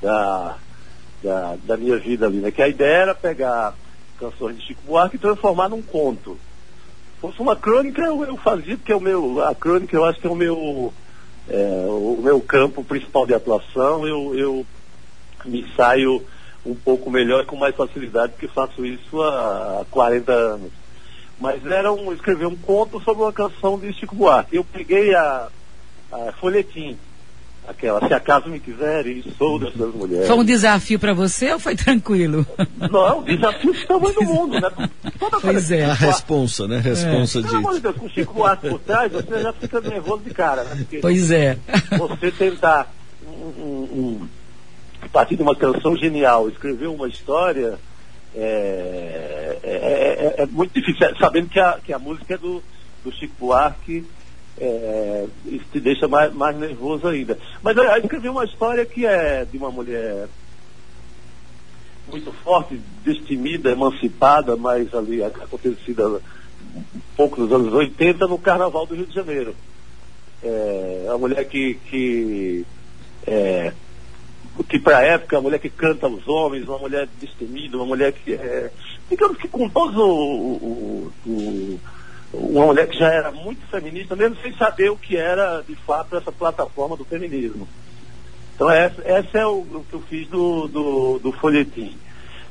da, 0.00 0.56
da, 1.22 1.56
da, 1.62 1.76
minha 1.76 1.98
vida 1.98 2.26
ali, 2.26 2.38
né? 2.38 2.50
Que 2.50 2.62
a 2.62 2.68
ideia 2.68 3.02
era 3.02 3.14
pegar 3.14 3.74
canções 4.18 4.56
de 4.56 4.66
Chico 4.66 4.82
Buarque 4.86 5.16
e 5.16 5.20
transformar 5.20 5.68
num 5.68 5.82
conto. 5.82 6.38
Se 7.14 7.20
fosse 7.20 7.40
uma 7.40 7.56
crônica, 7.56 8.00
eu, 8.02 8.24
eu, 8.24 8.36
fazia, 8.36 8.76
porque 8.76 8.92
o 8.92 9.00
meu, 9.00 9.44
a 9.44 9.54
crônica 9.54 9.94
eu 9.94 10.04
acho 10.04 10.20
que 10.20 10.26
é 10.26 10.30
o 10.30 10.36
meu, 10.36 10.92
é, 11.48 11.86
o 11.88 12.18
meu 12.22 12.40
campo 12.40 12.82
principal 12.82 13.26
de 13.26 13.34
atuação, 13.34 14.06
eu, 14.06 14.34
eu 14.34 14.66
me 15.44 15.66
saio 15.76 16.24
um 16.64 16.74
pouco 16.74 17.10
melhor 17.10 17.42
e 17.42 17.46
com 17.46 17.56
mais 17.56 17.74
facilidade, 17.74 18.32
porque 18.32 18.48
faço 18.48 18.84
isso 18.84 19.22
há 19.22 19.84
40 19.90 20.32
anos. 20.32 20.72
Mas 21.40 21.64
era 21.66 21.92
um, 21.92 22.12
escrever 22.12 22.46
um 22.46 22.56
conto 22.56 23.00
sobre 23.00 23.22
uma 23.22 23.32
canção 23.32 23.78
de 23.78 23.92
Chico 23.92 24.14
Buarque. 24.14 24.56
Eu 24.56 24.64
peguei 24.64 25.14
a, 25.14 25.48
a 26.12 26.32
folhetim. 26.32 26.96
Aquela, 27.66 28.06
se 28.08 28.14
acaso 28.14 28.48
me 28.48 28.58
quiserem, 28.58 29.22
sou 29.36 29.58
dessas 29.58 29.94
mulheres. 29.94 30.26
Foi 30.26 30.38
um 30.38 30.44
desafio 30.44 30.98
para 30.98 31.12
você 31.12 31.52
ou 31.52 31.58
foi 31.58 31.76
tranquilo? 31.76 32.46
Não, 32.90 33.18
um 33.18 33.24
desafio 33.24 33.74
de 33.74 33.86
tamanho 33.86 34.14
do 34.14 34.24
mundo, 34.24 34.58
né? 34.58 34.90
Toda 35.18 35.38
pois 35.38 35.70
é. 35.70 35.84
A 35.84 35.92
responsa, 35.92 36.66
né? 36.66 36.78
Responsa 36.78 37.40
é. 37.40 37.42
de. 37.42 37.48
Pelo 37.48 37.58
amor 37.58 37.74
de 37.74 37.80
Deus, 37.80 37.96
com 37.96 38.06
o 38.06 38.08
Chico 38.08 38.32
Buarque 38.32 38.70
por 38.70 38.80
trás, 38.80 39.12
você 39.12 39.42
já 39.42 39.52
fica 39.52 39.82
nervoso 39.82 40.22
de 40.22 40.30
cara, 40.30 40.64
né? 40.64 40.76
Porque 40.76 40.98
pois 41.00 41.30
é. 41.30 41.58
Você 41.98 42.30
tentar, 42.30 42.90
um, 43.26 43.30
um, 43.30 44.22
um, 44.22 44.28
a 45.02 45.08
partir 45.10 45.36
de 45.36 45.42
uma 45.42 45.54
canção 45.54 45.94
genial, 45.94 46.48
escrever 46.48 46.86
uma 46.86 47.06
história, 47.06 47.78
é, 48.34 49.58
é, 49.62 50.34
é, 50.38 50.42
é 50.42 50.46
muito 50.46 50.72
difícil, 50.72 51.14
sabendo 51.18 51.50
que 51.50 51.60
a, 51.60 51.78
que 51.84 51.92
a 51.92 51.98
música 51.98 52.32
é 52.32 52.38
do, 52.38 52.62
do 53.04 53.12
Chico 53.12 53.34
Buarque 53.38 54.06
é, 54.60 55.26
isso 55.46 55.64
te 55.72 55.80
deixa 55.80 56.08
mais, 56.08 56.32
mais 56.34 56.56
nervoso 56.56 57.06
ainda. 57.06 57.38
Mas 57.62 57.76
eu, 57.76 57.84
eu 57.84 57.96
escrevi 57.98 58.28
uma 58.28 58.44
história 58.44 58.84
que 58.84 59.06
é 59.06 59.44
de 59.44 59.56
uma 59.56 59.70
mulher 59.70 60.28
muito 62.10 62.32
forte, 62.32 62.80
destemida, 63.04 63.70
emancipada, 63.70 64.56
mas 64.56 64.92
ali 64.94 65.22
acontecida 65.22 66.08
um 66.08 67.00
pouco 67.16 67.40
nos 67.40 67.52
anos 67.52 67.72
80 67.72 68.26
no 68.26 68.38
Carnaval 68.38 68.86
do 68.86 68.94
Rio 68.94 69.06
de 69.06 69.14
Janeiro. 69.14 69.54
É, 70.42 71.04
uma 71.08 71.18
mulher 71.18 71.44
que, 71.46 71.74
que, 71.74 72.64
é, 73.26 73.72
que 74.68 74.78
para 74.78 74.98
a 74.98 75.02
época, 75.02 75.36
uma 75.36 75.42
mulher 75.42 75.58
que 75.58 75.68
canta 75.68 76.06
aos 76.06 76.26
homens, 76.26 76.66
uma 76.66 76.78
mulher 76.78 77.08
destemida, 77.20 77.76
uma 77.76 77.86
mulher 77.86 78.12
que 78.12 78.34
é, 78.34 78.70
digamos 79.10 79.36
que 79.36 79.48
com 79.48 79.68
todos 79.68 79.96
o, 79.96 80.06
o, 80.06 81.12
o 81.26 81.80
uma 82.32 82.66
mulher 82.66 82.88
que 82.88 82.98
já 82.98 83.12
era 83.12 83.30
muito 83.30 83.66
feminista, 83.68 84.14
mesmo 84.14 84.36
sem 84.42 84.54
saber 84.54 84.90
o 84.90 84.96
que 84.96 85.16
era 85.16 85.62
de 85.66 85.74
fato 85.74 86.16
essa 86.16 86.30
plataforma 86.30 86.96
do 86.96 87.04
feminismo. 87.04 87.66
Então 88.54 88.70
essa, 88.70 89.00
essa 89.04 89.38
é 89.38 89.46
o, 89.46 89.60
o, 89.60 89.84
que 89.88 89.94
eu 89.94 90.02
fiz 90.02 90.28
do, 90.28 90.68
do, 90.68 91.18
do 91.20 91.32
folhetim. 91.32 91.96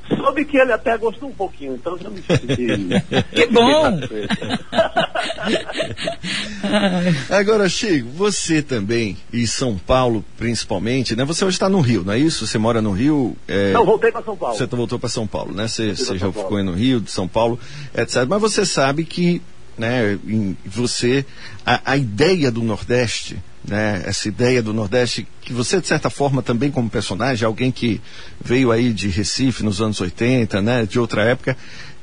Soube 0.07 0.45
que 0.45 0.57
ele 0.57 0.71
até 0.71 0.97
gostou 0.97 1.27
um 1.27 1.33
pouquinho, 1.33 1.75
então 1.75 1.97
já 1.97 2.09
me 2.09 2.21
senti. 2.21 2.47
que 3.35 3.45
bom! 3.47 3.99
Agora, 7.29 7.67
Chico, 7.67 8.07
você 8.09 8.61
também, 8.61 9.17
e 9.33 9.45
São 9.45 9.77
Paulo 9.77 10.23
principalmente, 10.37 11.13
né? 11.13 11.25
Você 11.25 11.43
hoje 11.43 11.55
está 11.55 11.67
no 11.67 11.81
Rio, 11.81 12.05
não 12.05 12.13
é 12.13 12.19
isso? 12.19 12.47
Você 12.47 12.57
mora 12.57 12.81
no 12.81 12.91
Rio? 12.91 13.35
É... 13.49 13.73
Não, 13.73 13.85
voltei 13.85 14.09
para 14.09 14.23
São 14.23 14.37
Paulo. 14.37 14.57
Você 14.57 14.65
voltou 14.65 14.97
para 14.97 15.09
São 15.09 15.27
Paulo, 15.27 15.53
né? 15.53 15.67
Você, 15.67 15.93
você 15.93 16.17
já 16.17 16.31
ficou 16.31 16.55
aí 16.55 16.63
no 16.63 16.73
Rio, 16.73 17.01
de 17.01 17.11
São 17.11 17.27
Paulo, 17.27 17.59
etc. 17.93 18.25
Mas 18.29 18.41
você 18.41 18.65
sabe 18.65 19.03
que 19.03 19.41
né, 19.77 20.17
em 20.25 20.57
você, 20.65 21.25
a, 21.65 21.91
a, 21.91 21.97
ideia 21.97 22.51
do 22.51 22.63
Nordeste, 22.63 23.37
né, 23.67 24.03
essa 24.05 24.27
ideia 24.27 24.61
do 24.61 24.73
Nordeste, 24.73 25.27
que 25.41 25.53
você, 25.53 25.79
de 25.79 25.87
certa 25.87 26.09
forma, 26.09 26.41
também 26.41 26.71
como 26.71 26.89
personagem, 26.89 27.45
alguém 27.45 27.71
que 27.71 28.01
veio 28.43 28.71
aí 28.71 28.91
de 28.91 29.07
Recife 29.07 29.63
nos 29.63 29.81
anos 29.81 30.01
80, 30.01 30.61
né, 30.61 30.85
de 30.85 30.99
outra 30.99 31.23
época, 31.23 31.55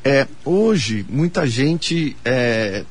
é, 0.05 0.27
hoje, 0.45 1.05
muita 1.09 1.47
gente 1.47 2.15
é, 2.25 2.85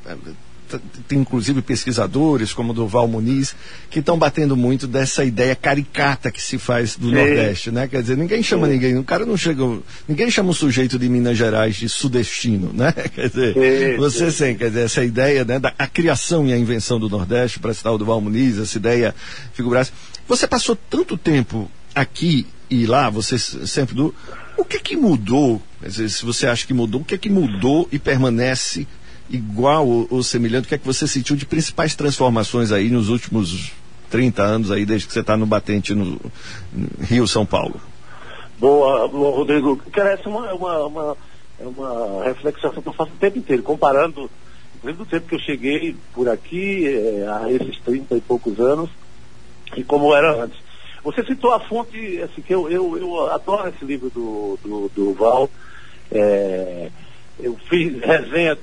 tem 1.06 1.18
inclusive 1.18 1.62
pesquisadores 1.62 2.52
como 2.52 2.72
o 2.72 2.74
Duval 2.74 3.06
Muniz 3.06 3.54
que 3.90 3.98
estão 3.98 4.18
batendo 4.18 4.56
muito 4.56 4.86
dessa 4.86 5.24
ideia 5.24 5.54
caricata 5.54 6.30
que 6.30 6.40
se 6.40 6.58
faz 6.58 6.96
do 6.96 7.08
Sim. 7.08 7.14
Nordeste, 7.14 7.70
né? 7.70 7.86
Quer 7.86 8.02
dizer, 8.02 8.16
ninguém 8.16 8.42
chama 8.42 8.66
Sim. 8.66 8.72
ninguém, 8.72 8.98
o 8.98 9.04
cara 9.04 9.24
não 9.24 9.36
chega, 9.36 9.62
ninguém 10.08 10.30
chama 10.30 10.50
um 10.50 10.54
sujeito 10.54 10.98
de 10.98 11.08
Minas 11.08 11.36
Gerais 11.36 11.76
de 11.76 11.88
sudestino, 11.88 12.72
né? 12.72 12.92
Quer 13.14 13.28
dizer, 13.28 13.54
Sim. 13.54 13.96
você 13.96 14.30
sim, 14.30 14.54
quer 14.54 14.68
dizer, 14.68 14.84
essa 14.84 15.04
ideia, 15.04 15.44
né, 15.44 15.58
da 15.58 15.72
a 15.78 15.86
criação 15.86 16.46
e 16.46 16.52
a 16.52 16.58
invenção 16.58 16.98
do 16.98 17.08
Nordeste, 17.08 17.58
para 17.58 17.72
citar 17.74 17.92
o 17.92 17.98
Duval 17.98 18.20
Muniz, 18.20 18.58
essa 18.58 18.76
ideia 18.78 19.14
figurasse. 19.52 19.92
Você 20.26 20.46
passou 20.46 20.76
tanto 20.76 21.16
tempo 21.16 21.70
aqui 21.94 22.46
e 22.70 22.86
lá, 22.86 23.10
você 23.10 23.38
sempre 23.38 23.94
do 23.94 24.14
o 24.56 24.64
que 24.64 24.78
que 24.78 24.96
mudou? 24.96 25.60
Dizer, 25.82 26.08
se 26.08 26.24
você 26.24 26.46
acha 26.46 26.66
que 26.66 26.72
mudou, 26.72 27.00
o 27.00 27.04
que 27.04 27.14
é 27.14 27.18
que 27.18 27.28
mudou 27.28 27.88
e 27.90 27.98
permanece 27.98 28.86
igual 29.28 29.86
ou, 29.86 30.06
ou 30.10 30.22
semelhante, 30.22 30.66
o 30.66 30.68
que 30.68 30.74
é 30.74 30.78
que 30.78 30.86
você 30.86 31.06
sentiu 31.06 31.36
de 31.36 31.46
principais 31.46 31.94
transformações 31.94 32.72
aí 32.72 32.90
nos 32.90 33.08
últimos 33.08 33.72
30 34.10 34.42
anos 34.42 34.70
aí, 34.70 34.84
desde 34.84 35.06
que 35.06 35.12
você 35.12 35.20
está 35.20 35.36
no 35.36 35.46
batente 35.46 35.94
no, 35.94 36.20
no, 36.72 36.88
Rio, 37.00 37.26
São 37.26 37.44
Paulo? 37.44 37.80
Boa, 38.58 39.08
boa 39.08 39.36
Rodrigo. 39.36 39.76
Cara, 39.90 40.12
essa 40.12 40.24
é 40.24 40.28
uma, 40.28 40.52
uma, 40.54 40.86
uma, 40.86 41.16
é 41.60 41.66
uma 41.66 42.24
reflexão 42.24 42.70
que 42.70 42.86
eu 42.86 42.92
faço 42.92 43.12
o 43.12 43.18
tempo 43.18 43.38
inteiro, 43.38 43.62
comparando, 43.62 44.30
desde 44.82 45.02
o 45.02 45.06
tempo 45.06 45.28
que 45.28 45.34
eu 45.34 45.40
cheguei 45.40 45.96
por 46.12 46.28
aqui, 46.28 46.86
é, 46.86 47.26
a 47.26 47.50
esses 47.50 47.78
30 47.80 48.16
e 48.16 48.20
poucos 48.20 48.60
anos, 48.60 48.90
e 49.76 49.82
como 49.82 50.14
era 50.14 50.44
antes. 50.44 50.58
Você 51.02 51.22
citou 51.24 51.52
a 51.52 51.60
fonte, 51.60 52.22
assim, 52.22 52.40
que 52.40 52.54
eu, 52.54 52.70
eu, 52.70 52.96
eu 52.96 53.30
adoro 53.30 53.68
esse 53.68 53.84
livro 53.84 54.10
do, 54.10 54.58
do, 54.62 54.90
do 54.94 55.14
Val, 55.14 55.50
é, 56.10 56.90
eu 57.40 57.56
fiz 57.68 58.00
resenha 58.00 58.56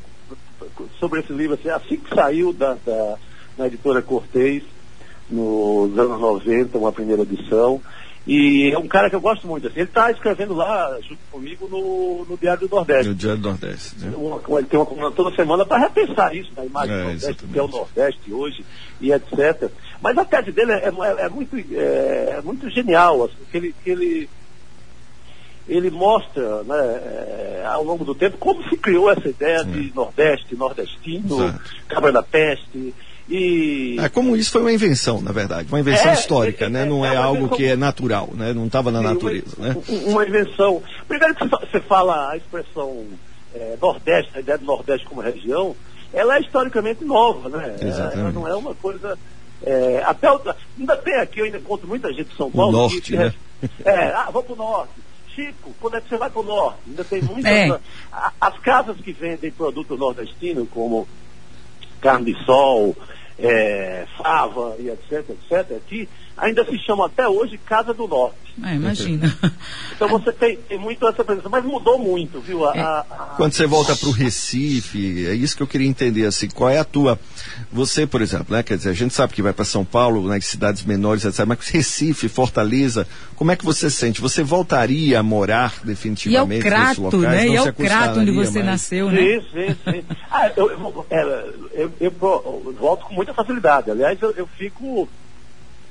sobre 1.00 1.20
esse 1.20 1.34
livro 1.34 1.56
assim, 1.56 1.70
assim 1.70 1.98
que 1.98 2.14
saiu 2.14 2.54
da, 2.54 2.76
da 2.86 3.18
na 3.58 3.68
editora 3.68 4.02
Cortez, 4.02 4.64
nos 5.30 5.98
anos 5.98 6.20
90, 6.20 6.78
uma 6.78 6.92
primeira 6.92 7.24
edição. 7.24 7.82
E 8.26 8.72
é 8.72 8.78
um 8.78 8.88
cara 8.88 9.10
que 9.10 9.16
eu 9.16 9.22
gosto 9.22 9.48
muito. 9.48 9.68
Assim. 9.68 9.80
Ele 9.80 9.90
está 9.90 10.12
escrevendo 10.12 10.54
lá, 10.54 10.96
junto 11.02 11.20
comigo, 11.32 11.68
no, 11.68 12.24
no 12.30 12.38
Diário 12.38 12.68
do 12.68 12.76
Nordeste. 12.76 13.10
No 13.10 13.16
Diário 13.16 13.42
do 13.42 13.50
Nordeste. 13.50 13.96
Né? 14.00 14.14
Uma, 14.16 14.60
ele 14.60 14.68
tem 14.68 14.80
uma 14.80 14.86
coluna 14.86 15.12
toda 15.12 15.36
semana 15.36 15.66
para 15.66 15.80
repensar 15.80 16.36
isso, 16.36 16.52
na 16.56 16.64
imagem 16.64 16.94
é, 16.94 16.98
do 16.98 17.04
Nordeste, 17.06 17.46
que 17.48 17.60
é 17.60 17.64
o 17.64 17.68
Nordeste 17.68 18.34
hoje, 18.34 18.66
e 19.00 19.12
etc. 19.12 19.72
Mas 20.02 20.18
a 20.18 20.26
tese 20.26 20.52
dele 20.52 20.72
é, 20.72 20.86
é, 20.86 21.26
é 21.26 21.30
muito, 21.30 21.58
é, 21.58 22.36
é, 22.38 22.42
muito 22.44 22.70
genial, 22.70 23.24
assim, 23.24 23.36
que 23.50 23.58
ele, 23.58 23.76
que 23.84 23.90
ele, 23.90 24.30
ele 25.72 25.90
mostra 25.90 26.64
né, 26.64 26.76
é, 26.76 27.64
ao 27.66 27.82
longo 27.82 28.04
do 28.04 28.14
tempo 28.14 28.38
como 28.38 28.62
se 28.68 28.76
criou 28.76 29.10
essa 29.10 29.30
ideia 29.30 29.64
de 29.64 29.94
Nordeste, 29.96 30.54
nordestino, 30.54 31.46
Exato. 31.46 31.62
cabra 31.88 32.12
da 32.12 32.22
peste. 32.22 32.94
E... 33.30 33.96
É 33.98 34.10
como 34.10 34.36
isso 34.36 34.52
foi 34.52 34.60
uma 34.60 34.74
invenção, 34.74 35.22
na 35.22 35.32
verdade, 35.32 35.70
uma 35.70 35.80
invenção 35.80 36.12
é, 36.12 36.14
histórica, 36.14 36.66
é, 36.66 36.70
né? 36.70 36.84
Não 36.84 37.06
é, 37.06 37.14
é 37.14 37.16
algo 37.16 37.38
invenção... 37.38 37.58
que 37.58 37.66
é 37.66 37.78
natural, 37.78 38.30
né? 38.34 38.52
Não 38.52 38.66
estava 38.66 38.92
na 38.92 39.02
natureza, 39.02 39.56
uma, 39.58 39.68
né? 39.70 39.78
Uma 40.08 40.28
invenção. 40.28 40.84
Primeiro 41.08 41.36
que 41.36 41.48
você 41.48 41.80
fala 41.80 42.32
a 42.32 42.36
expressão 42.36 43.06
é, 43.56 43.78
Nordeste, 43.82 44.32
a 44.36 44.42
ideia 44.42 44.58
do 44.58 44.66
Nordeste 44.66 45.08
como 45.08 45.22
região, 45.22 45.74
ela 46.12 46.36
é 46.36 46.42
historicamente 46.42 47.06
nova, 47.06 47.48
né? 47.48 47.78
Exatamente. 47.82 48.20
Ela 48.20 48.32
não 48.34 48.46
é 48.46 48.54
uma 48.54 48.76
coisa. 48.76 49.18
É, 49.64 50.04
até 50.06 50.30
outra, 50.30 50.58
ainda 50.78 50.98
tem 50.98 51.16
aqui, 51.16 51.40
eu 51.40 51.46
ainda 51.46 51.60
encontro 51.60 51.88
muita 51.88 52.10
gente 52.12 52.32
de 52.32 52.36
São 52.36 52.52
Paulo. 52.52 52.78
O 52.78 52.82
norte, 52.82 53.00
que, 53.00 53.16
né? 53.16 53.34
É, 53.86 54.08
ah, 54.08 54.28
vamos 54.34 54.48
pro 54.48 54.56
norte. 54.58 55.11
Chico, 55.36 55.74
quando 55.80 55.98
é 55.98 56.02
que 56.02 56.10
você 56.10 56.18
vai 56.18 56.30
pro 56.30 56.44
norte? 56.44 56.80
Ainda 56.88 57.04
tem 57.04 57.22
muitas. 57.22 57.52
É. 57.52 57.80
As 58.40 58.58
casas 58.60 58.98
que 58.98 59.12
vendem 59.12 59.52
produto 59.52 59.98
nordestino, 59.98 60.66
como 60.66 61.08
carne 62.02 62.34
de 62.34 62.46
sol, 62.46 62.96
é, 63.38 64.06
Fava 64.18 64.76
e 64.80 64.90
etc, 64.90 65.30
etc, 65.30 65.78
aqui, 65.78 66.10
ainda 66.42 66.66
se 66.66 66.78
chama 66.80 67.06
até 67.06 67.28
hoje 67.28 67.58
Casa 67.58 67.94
do 67.94 68.08
Norte. 68.08 68.36
É, 68.64 68.76
imagina. 68.76 69.34
Então 69.96 70.10
você 70.10 70.32
tem, 70.32 70.58
tem 70.58 70.80
muito 70.80 71.08
essa 71.08 71.24
presença, 71.24 71.48
mas 71.48 71.64
mudou 71.64 72.00
muito, 72.00 72.42
viu? 72.42 72.68
A, 72.68 72.76
é. 72.76 72.82
a. 72.82 73.06
Quando 73.38 73.54
você 73.54 73.68
volta 73.68 73.96
para 73.96 74.10
o 74.10 74.12
Recife, 74.12 75.28
é 75.28 75.36
isso 75.36 75.56
que 75.56 75.62
eu 75.62 75.68
queria 75.68 75.88
entender, 75.88 76.26
assim, 76.26 76.50
qual 76.50 76.72
é 76.72 76.80
a 76.80 76.84
tua. 76.84 77.20
Você, 77.72 78.08
por 78.08 78.20
exemplo, 78.20 78.56
né? 78.56 78.64
Quer 78.64 78.78
dizer, 78.78 78.90
a 78.90 78.94
gente 78.94 79.14
sabe 79.14 79.32
que 79.32 79.44
vai 79.44 79.54
para 79.54 79.64
São 79.64 79.86
Paulo, 79.86 80.28
nas 80.28 80.44
cidades 80.44 80.84
menores, 80.84 81.24
etc. 81.24 81.46
Mas 81.46 81.70
Recife, 81.70 82.28
Fortaleza, 82.28 83.08
como 83.36 83.52
é 83.52 83.56
que 83.56 83.64
você 83.64 83.92
sente? 83.92 84.20
Você 84.22 84.42
voltaria 84.42 85.20
a 85.20 85.24
morar 85.24 85.76
definitivamente 85.84 86.64
e 86.64 86.68
é 86.68 86.68
o 86.68 86.72
crato, 86.72 87.02
locais? 87.04 87.24
Né? 87.24 87.48
e 87.50 87.56
é 87.56 87.62
o 87.62 87.74
crato 87.74 88.20
onde 88.22 88.32
você 88.32 88.64
mais? 88.64 88.66
nasceu, 88.72 89.12
né? 89.12 89.22
Sim, 89.22 89.42
sim, 89.54 89.76
sim. 89.86 90.04
ah, 90.32 90.52
eu, 90.58 90.72
eu, 90.72 91.06
eu, 91.76 91.92
eu, 92.00 92.12
volto 92.80 93.06
com 93.06 93.14
muita 93.14 93.36
facilidade. 93.36 93.92
Aliás, 93.92 94.18
eu 94.20 94.48
fico 94.58 95.08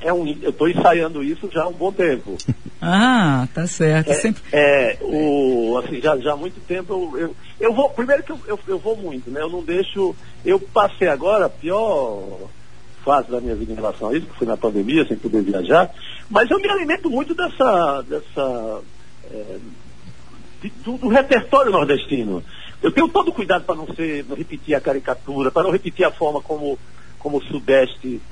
é 0.00 0.12
um, 0.12 0.26
eu 0.42 0.50
estou 0.50 0.68
ensaiando 0.68 1.22
isso 1.22 1.48
já 1.52 1.64
há 1.64 1.68
um 1.68 1.72
bom 1.72 1.92
tempo. 1.92 2.36
Ah, 2.82 3.46
tá 3.52 3.66
certo. 3.66 4.10
É, 4.10 4.14
Sempre... 4.14 4.42
é 4.50 4.96
o, 5.02 5.78
assim, 5.84 6.00
já, 6.00 6.16
já 6.16 6.32
há 6.32 6.36
muito 6.36 6.58
tempo 6.66 6.94
eu, 6.94 7.18
eu, 7.18 7.36
eu 7.60 7.74
vou, 7.74 7.90
primeiro 7.90 8.22
que 8.22 8.32
eu, 8.32 8.40
eu, 8.46 8.58
eu, 8.66 8.78
vou 8.78 8.96
muito, 8.96 9.30
né? 9.30 9.42
Eu 9.42 9.50
não 9.50 9.62
deixo, 9.62 10.16
eu 10.46 10.58
passei 10.58 11.06
agora 11.06 11.44
a 11.44 11.50
pior 11.50 12.48
fase 13.04 13.30
da 13.30 13.38
minha 13.38 13.54
vida 13.54 13.72
em 13.72 13.76
relação 13.76 14.08
a 14.08 14.16
isso, 14.16 14.26
que 14.26 14.34
foi 14.38 14.46
na 14.46 14.56
pandemia, 14.56 15.06
sem 15.06 15.18
poder 15.18 15.42
viajar, 15.42 15.90
mas 16.30 16.50
eu 16.50 16.58
me 16.58 16.70
alimento 16.70 17.10
muito 17.10 17.34
dessa, 17.34 18.02
dessa, 18.08 18.80
é, 19.30 19.58
de, 20.62 20.70
do, 20.82 20.96
do 20.96 21.08
repertório 21.08 21.70
nordestino. 21.70 22.42
Eu 22.82 22.90
tenho 22.90 23.08
todo 23.08 23.30
cuidado 23.30 23.64
para 23.64 23.74
não 23.74 23.86
ser, 23.94 24.24
repetir 24.36 24.74
a 24.74 24.80
caricatura, 24.80 25.50
para 25.50 25.64
não 25.64 25.70
repetir 25.70 26.06
a 26.06 26.10
forma 26.10 26.40
como, 26.40 26.78
como 27.18 27.36
o 27.36 27.44
Sudeste 27.44 28.22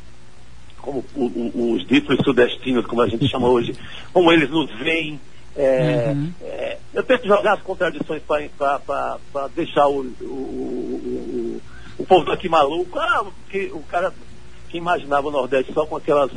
como 0.80 1.04
o, 1.14 1.24
o, 1.24 1.72
os 1.72 1.86
ditos 1.86 2.18
sudestinos, 2.24 2.86
como 2.86 3.02
a 3.02 3.08
gente 3.08 3.26
chama 3.28 3.48
hoje, 3.48 3.74
como 4.12 4.32
eles 4.32 4.50
nos 4.50 4.70
veem. 4.78 5.20
É, 5.56 6.12
uhum. 6.14 6.32
é, 6.42 6.78
eu 6.94 7.02
tento 7.02 7.26
jogar 7.26 7.54
as 7.54 7.62
contradições 7.62 8.22
para 8.22 9.48
deixar 9.56 9.88
o, 9.88 10.02
o, 10.20 11.60
o, 11.98 12.06
povo 12.06 12.26
daqui 12.26 12.48
maluco. 12.48 12.98
Ah, 12.98 13.26
que, 13.50 13.70
o 13.72 13.80
cara 13.82 14.12
que 14.68 14.78
imaginava 14.78 15.26
o 15.26 15.32
Nordeste 15.32 15.72
só 15.72 15.84
com 15.84 15.96
aquelas, 15.96 16.30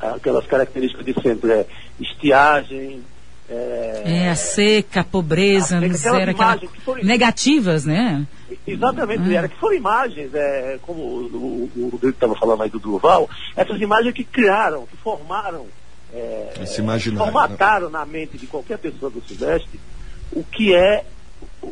aquelas 0.00 0.46
características 0.46 1.04
de 1.04 1.20
sempre, 1.20 1.50
é, 1.50 1.66
estiagem, 1.98 3.02
é, 3.50 4.02
é, 4.04 4.30
a 4.30 4.36
seca, 4.36 5.00
a 5.00 5.04
pobreza, 5.04 5.78
a 5.78 5.80
miséria, 5.80 6.32
aquela... 6.32 6.60
foram... 6.84 7.02
negativas, 7.02 7.84
né? 7.84 8.26
Exatamente, 8.72 9.22
ah. 9.30 9.38
era 9.38 9.48
que 9.48 9.56
foram 9.56 9.76
imagens, 9.76 10.34
é, 10.34 10.78
como 10.82 11.00
o, 11.00 11.70
o, 11.76 11.88
Rodrigo 11.90 12.14
estava 12.14 12.34
falando 12.34 12.62
aí 12.62 12.70
do 12.70 12.78
Durval, 12.78 13.28
essas 13.56 13.80
imagens 13.80 14.14
que 14.14 14.24
criaram, 14.24 14.86
que 14.86 14.96
formaram, 14.96 15.66
é, 16.12 16.52
formataram 17.16 17.90
na 17.90 18.04
mente 18.04 18.38
de 18.38 18.46
qualquer 18.46 18.78
pessoa 18.78 19.10
do 19.10 19.20
Sudeste 19.20 19.78
o 20.32 20.44
que 20.44 20.74
é 20.74 21.04
o, 21.62 21.66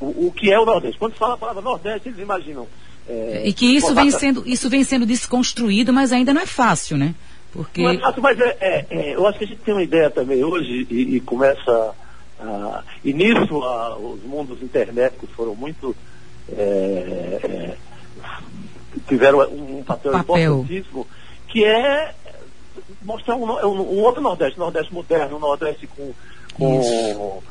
o, 0.00 0.26
o 0.26 0.32
que 0.34 0.52
é 0.52 0.58
o 0.58 0.64
Nordeste. 0.64 0.98
Quando 0.98 1.12
se 1.12 1.18
fala 1.18 1.34
a 1.34 1.38
palavra 1.38 1.62
Nordeste, 1.62 2.08
eles 2.08 2.18
imaginam. 2.18 2.66
É, 3.08 3.42
e 3.44 3.52
que 3.52 3.66
isso 3.66 3.94
vem, 3.94 4.10
sendo, 4.10 4.44
isso 4.46 4.70
vem 4.70 4.84
sendo 4.84 5.04
desconstruído, 5.04 5.92
mas 5.92 6.12
ainda 6.12 6.32
não 6.32 6.40
é 6.40 6.46
fácil, 6.46 6.96
né? 6.96 7.14
Porque... 7.52 7.82
Não 7.82 7.90
é 7.90 7.98
fácil, 7.98 8.22
mas 8.22 8.38
é, 8.40 8.56
é, 8.60 8.86
é, 8.90 9.14
eu 9.14 9.26
acho 9.26 9.38
que 9.38 9.44
a 9.44 9.48
gente 9.48 9.60
tem 9.60 9.74
uma 9.74 9.82
ideia 9.82 10.10
também 10.10 10.42
hoje 10.44 10.86
e, 10.90 11.16
e 11.16 11.20
começa. 11.20 11.94
A, 12.40 12.82
e 13.04 13.12
nisso 13.12 13.62
a, 13.62 13.96
os 13.98 14.22
mundos 14.22 14.62
internéticos 14.62 15.30
foram 15.30 15.54
muito. 15.54 15.94
É, 16.50 17.40
é, 17.42 17.76
tiveram 19.08 19.40
um 19.50 19.82
papel, 19.82 20.12
papel, 20.12 20.54
importantíssimo, 20.60 21.06
que 21.48 21.64
é 21.64 22.14
mostrar 23.02 23.36
um, 23.36 23.44
um, 23.44 23.80
um, 23.80 24.02
outro 24.02 24.20
Nordeste, 24.20 24.58
Nordeste 24.58 24.92
moderno, 24.92 25.36
um 25.36 25.40
Nordeste 25.40 25.86
com. 25.86 26.12
com, 26.54 27.42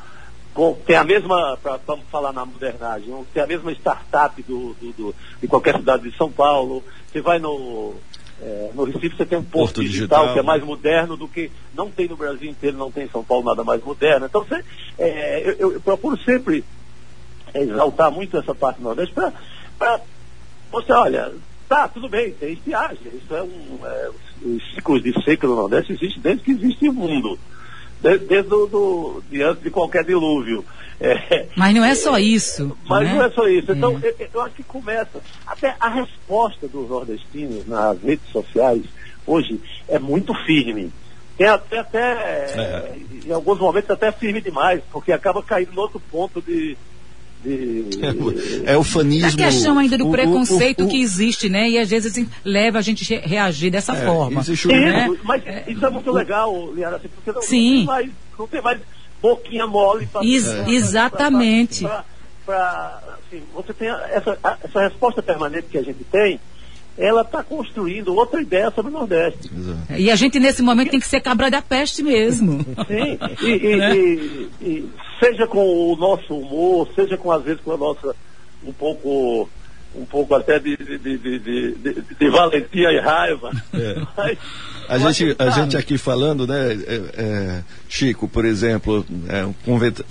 com 0.54 0.74
tem 0.86 0.96
a 0.96 1.04
mesma, 1.04 1.58
para 1.62 1.78
falar 2.10 2.32
na 2.32 2.44
modernagem, 2.44 3.12
tem 3.32 3.42
a 3.42 3.46
mesma 3.46 3.72
startup 3.72 4.40
do, 4.42 4.74
do, 4.74 4.92
do, 4.92 5.14
de 5.40 5.48
qualquer 5.48 5.76
cidade 5.76 6.08
de 6.08 6.16
São 6.16 6.30
Paulo. 6.30 6.84
Você 7.10 7.20
vai 7.20 7.38
no 7.38 7.94
é, 8.42 8.70
no 8.74 8.84
Recife 8.84 9.16
você 9.16 9.24
tem 9.24 9.38
um 9.38 9.44
porto, 9.44 9.74
porto 9.74 9.82
digital, 9.82 10.22
digital, 10.22 10.32
que 10.32 10.40
é 10.40 10.42
mais 10.42 10.64
moderno 10.64 11.16
do 11.16 11.28
que 11.28 11.50
não 11.72 11.90
tem 11.90 12.08
no 12.08 12.16
Brasil 12.16 12.50
inteiro, 12.50 12.76
não 12.76 12.90
tem 12.90 13.04
em 13.04 13.10
São 13.10 13.22
Paulo 13.22 13.44
nada 13.44 13.62
mais 13.62 13.82
moderno. 13.82 14.26
Então 14.26 14.44
você, 14.44 14.64
é, 14.98 15.54
eu, 15.58 15.72
eu, 15.72 15.80
procuro 15.80 16.18
sempre 16.24 16.64
exaltar 17.54 18.10
muito 18.10 18.36
essa 18.36 18.54
parte 18.54 18.78
do 18.78 18.84
Nordeste 18.84 19.14
para 19.14 20.00
você, 20.70 20.92
olha, 20.92 21.32
tá, 21.68 21.88
tudo 21.88 22.08
bem, 22.08 22.32
tem 22.32 22.54
estiagem. 22.54 22.98
Isso 23.14 23.34
é 23.34 23.42
um. 23.42 23.78
É, 23.84 24.10
os 24.44 24.74
ciclos 24.74 25.02
de 25.02 25.12
seca 25.22 25.46
no 25.46 25.54
Nordeste 25.54 25.92
existem 25.92 26.20
desde 26.22 26.42
que 26.42 26.52
existe 26.52 26.88
o 26.88 26.92
mundo. 26.92 27.38
Desde, 28.00 28.26
desde 28.26 28.48
do, 28.48 28.66
do, 28.66 29.22
de 29.30 29.42
antes 29.42 29.62
de 29.62 29.70
qualquer 29.70 30.04
dilúvio. 30.04 30.64
É, 31.00 31.46
mas 31.56 31.74
não 31.74 31.84
é 31.84 31.94
só 31.94 32.16
isso. 32.18 32.76
Mas 32.88 33.08
né? 33.08 33.14
não 33.14 33.24
é 33.24 33.30
só 33.30 33.48
isso. 33.48 33.72
Então, 33.72 33.98
é. 34.02 34.08
eu, 34.08 34.28
eu, 34.34 34.40
acho 34.40 34.54
que 34.54 34.62
começa. 34.62 35.20
Até 35.46 35.74
a 35.78 35.88
resposta 35.88 36.68
dos 36.68 36.88
nordestinos 36.88 37.66
nas 37.66 38.00
redes 38.00 38.26
sociais 38.30 38.84
hoje 39.26 39.60
é 39.88 39.98
muito 39.98 40.32
firme. 40.44 40.92
Tem 41.36 41.48
até, 41.48 41.78
até 41.78 41.98
é. 41.98 42.96
em 43.26 43.32
alguns 43.32 43.58
momentos 43.58 43.90
até 43.90 44.12
firme 44.12 44.40
demais, 44.40 44.80
porque 44.92 45.12
acaba 45.12 45.42
caindo 45.42 45.72
no 45.72 45.80
outro 45.80 46.00
ponto 46.10 46.40
de. 46.40 46.76
De 47.42 47.86
é, 48.64 48.76
o 48.76 48.82
fanismo. 48.82 49.28
A 49.28 49.32
questão 49.32 49.78
ainda 49.78 49.98
do 49.98 50.08
o, 50.08 50.10
preconceito 50.10 50.84
o, 50.84 50.86
o, 50.86 50.88
que 50.88 51.00
existe, 51.00 51.48
né? 51.48 51.68
E 51.68 51.78
às 51.78 51.90
vezes 51.90 52.12
assim, 52.12 52.28
leva 52.44 52.78
a 52.78 52.82
gente 52.82 53.14
a 53.14 53.20
reagir 53.20 53.70
dessa 53.70 53.94
é, 53.94 54.06
forma. 54.06 54.40
Existe, 54.40 54.68
né? 54.68 55.08
Mas 55.22 55.42
isso 55.66 55.84
é 55.84 55.90
muito 55.90 56.10
legal, 56.12 56.72
Liara, 56.72 56.96
assim, 56.96 57.08
porque 57.08 57.32
não, 57.32 57.42
Sim. 57.42 57.70
não 57.70 57.76
tem 57.76 57.86
mais. 57.86 58.10
Não 58.38 58.48
tem 58.48 58.62
mais 58.62 58.80
boquinha 59.20 59.66
mole 59.68 60.06
para 60.06 60.24
exatamente 60.24 61.86
para 62.44 63.00
assim, 63.18 63.42
você 63.54 63.72
tem 63.72 63.88
essa, 63.88 64.38
essa 64.62 64.80
resposta 64.80 65.22
permanente 65.22 65.68
que 65.68 65.78
a 65.78 65.82
gente 65.82 66.04
tem 66.04 66.40
ela 66.96 67.22
está 67.22 67.42
construindo 67.42 68.14
outra 68.14 68.40
ideia 68.40 68.70
sobre 68.70 68.90
o 68.90 68.94
Nordeste. 68.94 69.50
Exato. 69.54 69.92
E 69.96 70.10
a 70.10 70.16
gente, 70.16 70.38
nesse 70.38 70.62
momento, 70.62 70.90
tem 70.90 71.00
que 71.00 71.08
ser 71.08 71.20
cabra 71.20 71.50
da 71.50 71.62
peste 71.62 72.02
mesmo. 72.02 72.58
Sim, 72.86 73.18
e, 73.42 73.50
e, 73.50 73.76
né? 73.76 73.96
e, 73.96 74.50
e, 74.60 74.90
seja 75.18 75.46
com 75.46 75.92
o 75.92 75.96
nosso 75.96 76.34
humor, 76.34 76.88
seja 76.94 77.16
com, 77.16 77.32
às 77.32 77.42
vezes, 77.42 77.60
com 77.62 77.72
a 77.72 77.76
nossa, 77.76 78.14
um 78.64 78.72
pouco, 78.72 79.48
um 79.94 80.04
pouco 80.04 80.34
até 80.34 80.58
de, 80.58 80.76
de, 80.76 80.98
de, 80.98 81.38
de, 81.38 82.02
de 82.18 82.30
valentia 82.30 82.90
e 82.92 83.00
raiva. 83.00 83.50
É. 83.72 84.02
Mas, 84.16 84.38
a 84.88 84.98
gente, 84.98 85.36
a 85.38 85.50
gente 85.50 85.76
aqui 85.76 85.96
falando, 85.96 86.46
né, 86.46 86.72
é, 86.72 87.02
é, 87.14 87.62
Chico, 87.88 88.28
por 88.28 88.44
exemplo, 88.44 89.06
é, 89.28 89.48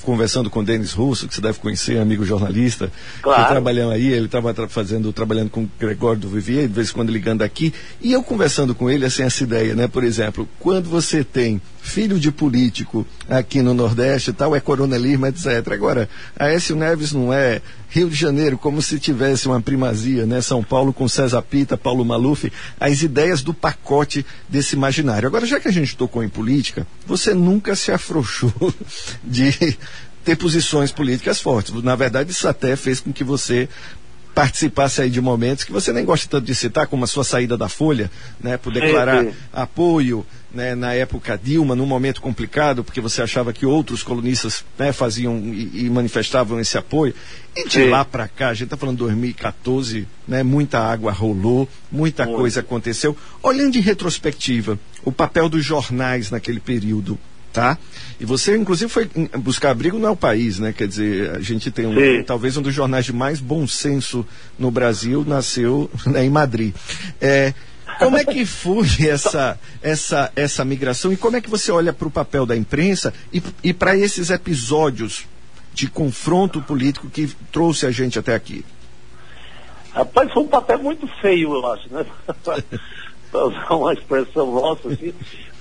conversando 0.03 0.49
com 0.49 0.61
o 0.61 0.63
Denis 0.63 0.93
Russo, 0.93 1.27
que 1.27 1.35
você 1.35 1.41
deve 1.41 1.59
conhecer, 1.59 1.99
amigo 1.99 2.25
jornalista, 2.25 2.91
claro. 3.21 3.43
que 3.43 3.49
trabalhando 3.49 3.91
aí, 3.91 4.07
ele 4.11 4.25
estava 4.25 4.53
fazendo, 4.67 5.11
trabalhando 5.13 5.49
com 5.49 5.63
o 5.63 5.71
Gregório 5.79 6.21
do 6.21 6.29
Vivier, 6.29 6.67
de 6.67 6.73
vez 6.73 6.89
em 6.89 6.93
quando 6.93 7.11
ligando 7.11 7.41
aqui, 7.43 7.73
e 8.01 8.11
eu 8.11 8.23
conversando 8.23 8.73
com 8.73 8.89
ele, 8.89 9.05
assim, 9.05 9.23
essa 9.23 9.43
ideia, 9.43 9.75
né, 9.75 9.87
por 9.87 10.03
exemplo, 10.03 10.47
quando 10.59 10.89
você 10.89 11.23
tem 11.23 11.61
filho 11.81 12.19
de 12.19 12.31
político 12.31 13.05
aqui 13.27 13.61
no 13.61 13.73
Nordeste 13.73 14.31
tal, 14.31 14.55
é 14.55 14.59
coronelismo, 14.59 15.25
etc. 15.25 15.67
Agora, 15.71 16.07
a 16.37 16.45
Aécio 16.45 16.75
Neves 16.75 17.11
não 17.11 17.33
é 17.33 17.61
Rio 17.89 18.09
de 18.09 18.15
Janeiro, 18.15 18.57
como 18.57 18.81
se 18.81 18.99
tivesse 18.99 19.47
uma 19.47 19.59
primazia, 19.59 20.25
né? 20.25 20.41
São 20.41 20.63
Paulo 20.63 20.93
com 20.93 21.09
César 21.09 21.41
Pita, 21.41 21.75
Paulo 21.75 22.05
Maluf, 22.05 22.51
as 22.79 23.01
ideias 23.01 23.41
do 23.41 23.53
pacote 23.53 24.25
desse 24.47 24.75
imaginário. 24.75 25.27
Agora, 25.27 25.45
já 25.45 25.59
que 25.59 25.67
a 25.67 25.71
gente 25.71 25.97
tocou 25.97 26.23
em 26.23 26.29
política, 26.29 26.87
você 27.05 27.33
nunca 27.33 27.75
se 27.75 27.91
afrouxou 27.91 28.53
de 29.23 29.77
ter 30.23 30.37
posições 30.37 30.91
políticas 30.91 31.41
fortes. 31.41 31.73
Na 31.83 31.95
verdade, 31.95 32.31
isso 32.31 32.47
até 32.47 32.75
fez 32.75 32.99
com 32.99 33.11
que 33.11 33.23
você 33.23 33.67
participasse 34.33 35.01
aí 35.01 35.09
de 35.09 35.19
momentos 35.19 35.65
que 35.65 35.71
você 35.73 35.91
nem 35.91 36.05
gosta 36.05 36.27
tanto 36.29 36.45
de 36.45 36.55
citar, 36.55 36.87
como 36.87 37.03
a 37.03 37.07
sua 37.07 37.23
saída 37.23 37.57
da 37.57 37.67
Folha, 37.67 38.09
né, 38.39 38.55
por 38.55 38.71
declarar 38.71 39.23
sim, 39.23 39.31
sim. 39.31 39.35
apoio 39.51 40.25
né, 40.53 40.75
na 40.75 40.93
época 40.93 41.39
Dilma, 41.41 41.75
num 41.75 41.85
momento 41.85 42.21
complicado, 42.21 42.83
porque 42.83 42.99
você 42.99 43.21
achava 43.21 43.53
que 43.53 43.65
outros 43.65 44.03
colonistas 44.03 44.63
né, 44.77 44.91
faziam 44.91 45.37
e, 45.37 45.85
e, 45.85 45.89
manifestavam 45.89 46.59
esse 46.59 46.77
apoio. 46.77 47.13
E 47.55 47.65
de 47.65 47.71
sim. 47.71 47.89
lá 47.89 48.03
para 48.05 48.27
cá, 48.27 48.49
a 48.49 48.53
gente 48.53 48.65
está 48.65 48.77
falando 48.77 48.97
de 48.97 49.03
2014, 49.03 50.07
né, 50.27 50.43
muita 50.43 50.79
água 50.79 51.11
rolou, 51.11 51.67
muita 51.91 52.25
Muito. 52.25 52.37
coisa 52.37 52.59
aconteceu. 52.59 53.15
Olhando 53.41 53.77
em 53.77 53.81
retrospectiva, 53.81 54.79
o 55.03 55.11
papel 55.11 55.49
dos 55.49 55.63
jornais 55.65 56.31
naquele 56.31 56.59
período, 56.59 57.17
tá? 57.51 57.77
E 58.19 58.25
você, 58.25 58.55
inclusive, 58.55 58.89
foi 58.89 59.09
buscar 59.39 59.71
abrigo 59.71 59.97
no 59.97 60.15
país, 60.15 60.59
né? 60.59 60.73
Quer 60.73 60.87
dizer, 60.87 61.35
a 61.35 61.41
gente 61.41 61.71
tem 61.71 61.85
um, 61.85 62.23
talvez 62.23 62.55
um 62.55 62.61
dos 62.61 62.73
jornais 62.73 63.05
de 63.05 63.13
mais 63.13 63.39
bom 63.39 63.67
senso 63.67 64.25
no 64.57 64.71
Brasil, 64.71 65.25
nasceu 65.27 65.89
né, 66.05 66.23
em 66.23 66.29
Madrid. 66.29 66.73
É, 67.19 67.53
como 68.01 68.17
é 68.17 68.25
que 68.25 68.45
foi 68.45 68.87
essa, 69.07 69.59
essa, 69.81 70.31
essa 70.35 70.65
migração 70.65 71.13
e 71.13 71.17
como 71.17 71.37
é 71.37 71.41
que 71.41 71.49
você 71.49 71.71
olha 71.71 71.93
para 71.93 72.07
o 72.07 72.11
papel 72.11 72.45
da 72.45 72.55
imprensa 72.55 73.13
e, 73.31 73.41
e 73.63 73.73
para 73.73 73.95
esses 73.95 74.29
episódios 74.29 75.27
de 75.73 75.87
confronto 75.87 76.61
político 76.61 77.09
que 77.09 77.27
trouxe 77.51 77.85
a 77.85 77.91
gente 77.91 78.17
até 78.17 78.35
aqui? 78.35 78.65
Rapaz, 79.93 80.31
foi 80.31 80.43
um 80.43 80.47
papel 80.47 80.79
muito 80.79 81.07
feio, 81.21 81.53
eu 81.53 81.71
acho, 81.71 81.93
né? 81.93 82.05
para 83.31 83.45
usar 83.45 83.75
uma 83.75 83.93
expressão 83.93 84.51
nossa, 84.51 84.89
assim, 84.89 85.13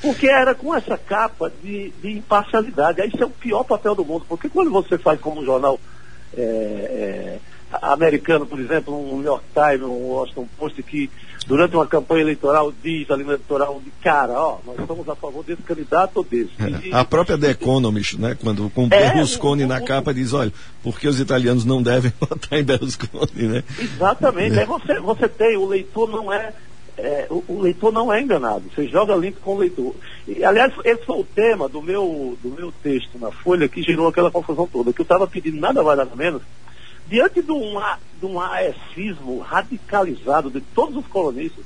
porque 0.03 0.29
era 0.29 0.55
com 0.55 0.75
essa 0.75 0.99
capa 0.99 1.53
de, 1.63 1.91
de 2.03 2.11
imparcialidade. 2.19 3.01
Aí 3.01 3.09
isso 3.09 3.23
é 3.23 3.27
o 3.27 3.31
pior 3.31 3.63
papel 3.65 3.95
do 3.95 4.05
mundo, 4.05 4.25
porque 4.29 4.49
quando 4.49 4.71
você 4.71 4.99
faz 4.99 5.21
como 5.21 5.41
um 5.41 5.45
jornal 5.45 5.79
é, 6.37 6.41
é, 6.43 7.39
americano, 7.83 8.47
por 8.47 8.59
exemplo, 8.59 8.95
um 8.95 9.17
New 9.17 9.27
York 9.27 9.45
Times, 9.55 9.83
um 9.83 10.09
Washington 10.09 10.49
Post, 10.59 10.83
que 10.83 11.11
durante 11.47 11.75
uma 11.75 11.87
campanha 11.87 12.23
eleitoral 12.23 12.73
diz 12.83 13.11
ali 13.11 13.25
no 13.25 13.31
eleitoral 13.31 13.81
de 13.85 13.91
cara, 14.03 14.33
ó, 14.33 14.59
nós 14.67 14.79
estamos 14.79 15.09
a 15.09 15.15
favor 15.15 15.45
desse 15.45 15.63
candidato 15.63 16.19
ou 16.19 16.25
desse. 16.25 16.51
É, 16.59 16.89
e, 16.89 16.93
a 16.93 17.05
própria 17.05 17.39
The 17.39 17.51
Economist, 17.51 18.19
né, 18.19 18.37
quando 18.41 18.71
com 18.71 18.85
é, 18.85 18.89
Berlusconi 18.89 19.67
na 19.67 19.81
capa 19.81 20.13
diz, 20.13 20.33
olha, 20.33 20.53
porque 20.83 21.09
os 21.09 21.21
italianos 21.21 21.65
não 21.65 21.83
devem 21.83 22.13
votar 22.21 22.59
em 22.59 22.65
Berlusconi, 22.65 23.49
né? 23.49 23.65
Exatamente. 23.79 24.57
É. 24.57 24.61
Aí 24.61 24.67
você, 24.67 25.01
você 25.01 25.29
tem, 25.29 25.57
o 25.57 25.67
leitor 25.67 26.09
não 26.09 26.33
é 26.33 26.53
é, 27.01 27.27
o, 27.31 27.43
o, 27.49 27.61
leitor 27.61 27.91
não 27.91 28.13
é 28.13 28.21
enganado, 28.21 28.65
você 28.75 28.87
joga 28.87 29.17
limpo 29.17 29.41
com 29.41 29.55
o 29.55 29.59
leitor. 29.59 29.95
E, 30.29 30.45
aliás, 30.45 30.73
esse 30.85 31.05
foi 31.05 31.21
o 31.21 31.25
tema 31.25 31.69
do 31.69 31.81
meu, 31.81 32.37
do 32.43 32.51
meu 32.51 32.71
texto 32.83 33.19
na 33.19 33.31
Folha 33.31 33.69
que 33.69 33.83
gerou 33.83 34.09
aquela 34.09 34.31
confusão 34.31 34.69
toda, 34.71 34.93
que 34.93 35.01
eu 35.01 35.05
estava 35.05 35.27
pedindo 35.27 35.59
nada 35.59 35.83
mais 35.83 35.97
nada 35.97 36.15
menos, 36.15 36.43
diante 37.11 37.43
de 37.43 37.51
um, 37.51 37.75
de 38.21 38.27
um 38.27 38.41
aesismo 38.41 39.41
radicalizado 39.41 40.49
de 40.49 40.61
todos 40.61 40.97
os 40.97 41.07
colonistas, 41.09 41.65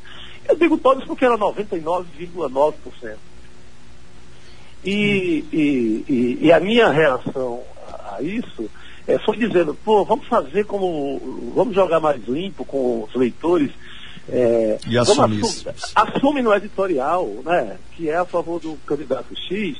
eu 0.48 0.56
digo 0.56 0.78
todos 0.78 1.04
porque 1.04 1.24
era 1.24 1.36
99,9%. 1.36 3.16
E, 4.82 5.44
e, 5.52 6.04
e, 6.08 6.38
e, 6.42 6.52
a 6.52 6.60
minha 6.60 6.90
reação 6.90 7.62
a, 7.88 8.20
isso 8.20 8.70
é, 9.06 9.18
foi 9.18 9.36
dizendo, 9.36 9.74
pô, 9.84 10.04
vamos 10.04 10.26
fazer 10.26 10.64
como, 10.64 11.52
vamos 11.54 11.74
jogar 11.74 12.00
mais 12.00 12.22
limpo 12.26 12.64
com 12.64 13.04
os 13.04 13.14
leitores 13.14 13.70
é, 14.28 14.78
e 14.86 14.98
assume, 14.98 15.40
assume 15.94 16.42
no 16.42 16.54
editorial, 16.54 17.26
né, 17.44 17.76
que 17.94 18.08
é 18.08 18.16
a 18.16 18.24
favor 18.24 18.60
do 18.60 18.76
candidato 18.86 19.34
X, 19.36 19.76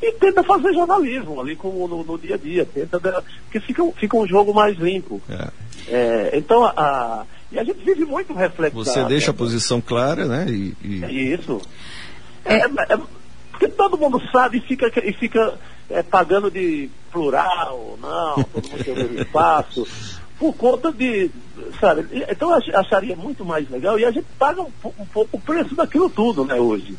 e 0.00 0.12
tenta 0.12 0.42
fazer 0.42 0.72
jornalismo 0.72 1.40
ali 1.40 1.56
como 1.56 1.86
no, 1.88 2.04
no 2.04 2.18
dia 2.18 2.36
a 2.36 2.38
dia, 2.38 2.64
tenta 2.64 3.00
porque 3.00 3.60
fica, 3.60 3.84
fica 3.92 4.16
um 4.16 4.26
jogo 4.26 4.54
mais 4.54 4.78
limpo. 4.78 5.20
É. 5.28 5.48
É, 5.88 6.30
então 6.34 6.64
a, 6.64 6.72
a, 6.76 7.26
e 7.50 7.58
a 7.58 7.64
gente 7.64 7.84
vive 7.84 8.04
muito 8.04 8.32
reflexo. 8.32 8.76
Você 8.76 9.04
deixa 9.04 9.30
a 9.30 9.34
posição 9.34 9.80
clara, 9.80 10.26
né? 10.26 10.46
E, 10.48 10.76
e... 10.82 11.04
É 11.04 11.10
isso. 11.10 11.60
É, 12.44 12.56
é, 12.56 12.66
é, 12.66 12.98
porque 13.50 13.68
todo 13.68 13.98
mundo 13.98 14.20
sabe 14.30 14.58
e 14.58 14.60
fica, 14.60 14.92
e 15.04 15.12
fica 15.12 15.58
é, 15.90 16.02
pagando 16.02 16.50
de 16.50 16.90
plural, 17.10 17.98
não, 18.00 18.44
todo 18.44 18.68
mundo 18.68 18.84
tem 18.84 18.92
o 18.92 18.96
mesmo 18.96 19.20
espaço 19.20 19.86
por 20.38 20.54
conta 20.54 20.92
de, 20.92 21.30
sabe, 21.80 22.06
então 22.30 22.50
eu 22.50 22.78
acharia 22.78 23.16
muito 23.16 23.44
mais 23.44 23.68
legal 23.68 23.98
e 23.98 24.04
a 24.04 24.10
gente 24.10 24.26
paga 24.38 24.62
um, 24.62 24.70
um 24.84 25.06
pouco 25.06 25.36
o 25.36 25.40
preço 25.40 25.74
daquilo 25.74 26.08
tudo, 26.08 26.44
né, 26.44 26.54
hoje. 26.54 26.96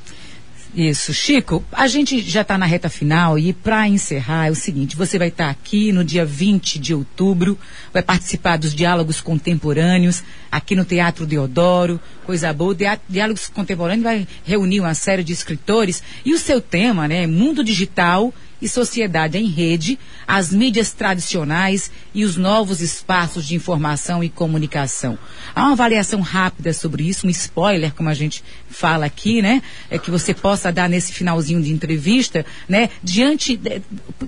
Isso. 0.73 1.13
Chico, 1.13 1.63
a 1.71 1.87
gente 1.87 2.21
já 2.21 2.41
está 2.41 2.55
na 2.55 2.65
reta 2.65 2.89
final 2.89 3.39
e 3.39 3.53
para 3.53 3.87
encerrar 3.87 4.47
é 4.47 4.51
o 4.51 4.55
seguinte: 4.55 4.95
você 4.95 5.17
vai 5.17 5.29
estar 5.29 5.45
tá 5.45 5.49
aqui 5.49 5.91
no 5.91 6.03
dia 6.03 6.23
20 6.23 6.77
de 6.77 6.93
outubro, 6.93 7.57
vai 7.91 8.03
participar 8.03 8.57
dos 8.57 8.75
diálogos 8.75 9.19
contemporâneos 9.19 10.23
aqui 10.51 10.75
no 10.75 10.85
Teatro 10.85 11.25
Deodoro, 11.25 11.99
coisa 12.23 12.53
boa. 12.53 12.75
Diálogos 13.09 13.47
contemporâneos 13.47 14.03
vai 14.03 14.27
reunir 14.43 14.79
uma 14.79 14.93
série 14.93 15.23
de 15.23 15.33
escritores 15.33 16.03
e 16.23 16.33
o 16.33 16.37
seu 16.37 16.61
tema, 16.61 17.07
né, 17.07 17.25
mundo 17.25 17.63
digital 17.63 18.31
e 18.61 18.67
sociedade 18.67 19.37
em 19.37 19.47
rede, 19.47 19.97
as 20.27 20.51
mídias 20.51 20.91
tradicionais 20.91 21.91
e 22.13 22.23
os 22.23 22.35
novos 22.35 22.81
espaços 22.81 23.45
de 23.45 23.55
informação 23.55 24.23
e 24.23 24.29
comunicação. 24.29 25.17
Há 25.55 25.63
uma 25.63 25.71
avaliação 25.71 26.21
rápida 26.21 26.73
sobre 26.73 27.07
isso, 27.07 27.25
um 27.25 27.29
spoiler, 27.29 27.93
como 27.93 28.09
a 28.09 28.13
gente 28.13 28.43
fala 28.69 29.05
aqui, 29.05 29.41
né? 29.41 29.61
É 29.89 29.97
que 29.97 30.11
você 30.11 30.33
possa 30.33 30.71
dar 30.71 30.89
nesse 30.89 31.13
finalzinho 31.13 31.61
de 31.61 31.71
entrevista, 31.71 32.45
né? 32.67 32.89
Diante, 33.03 33.59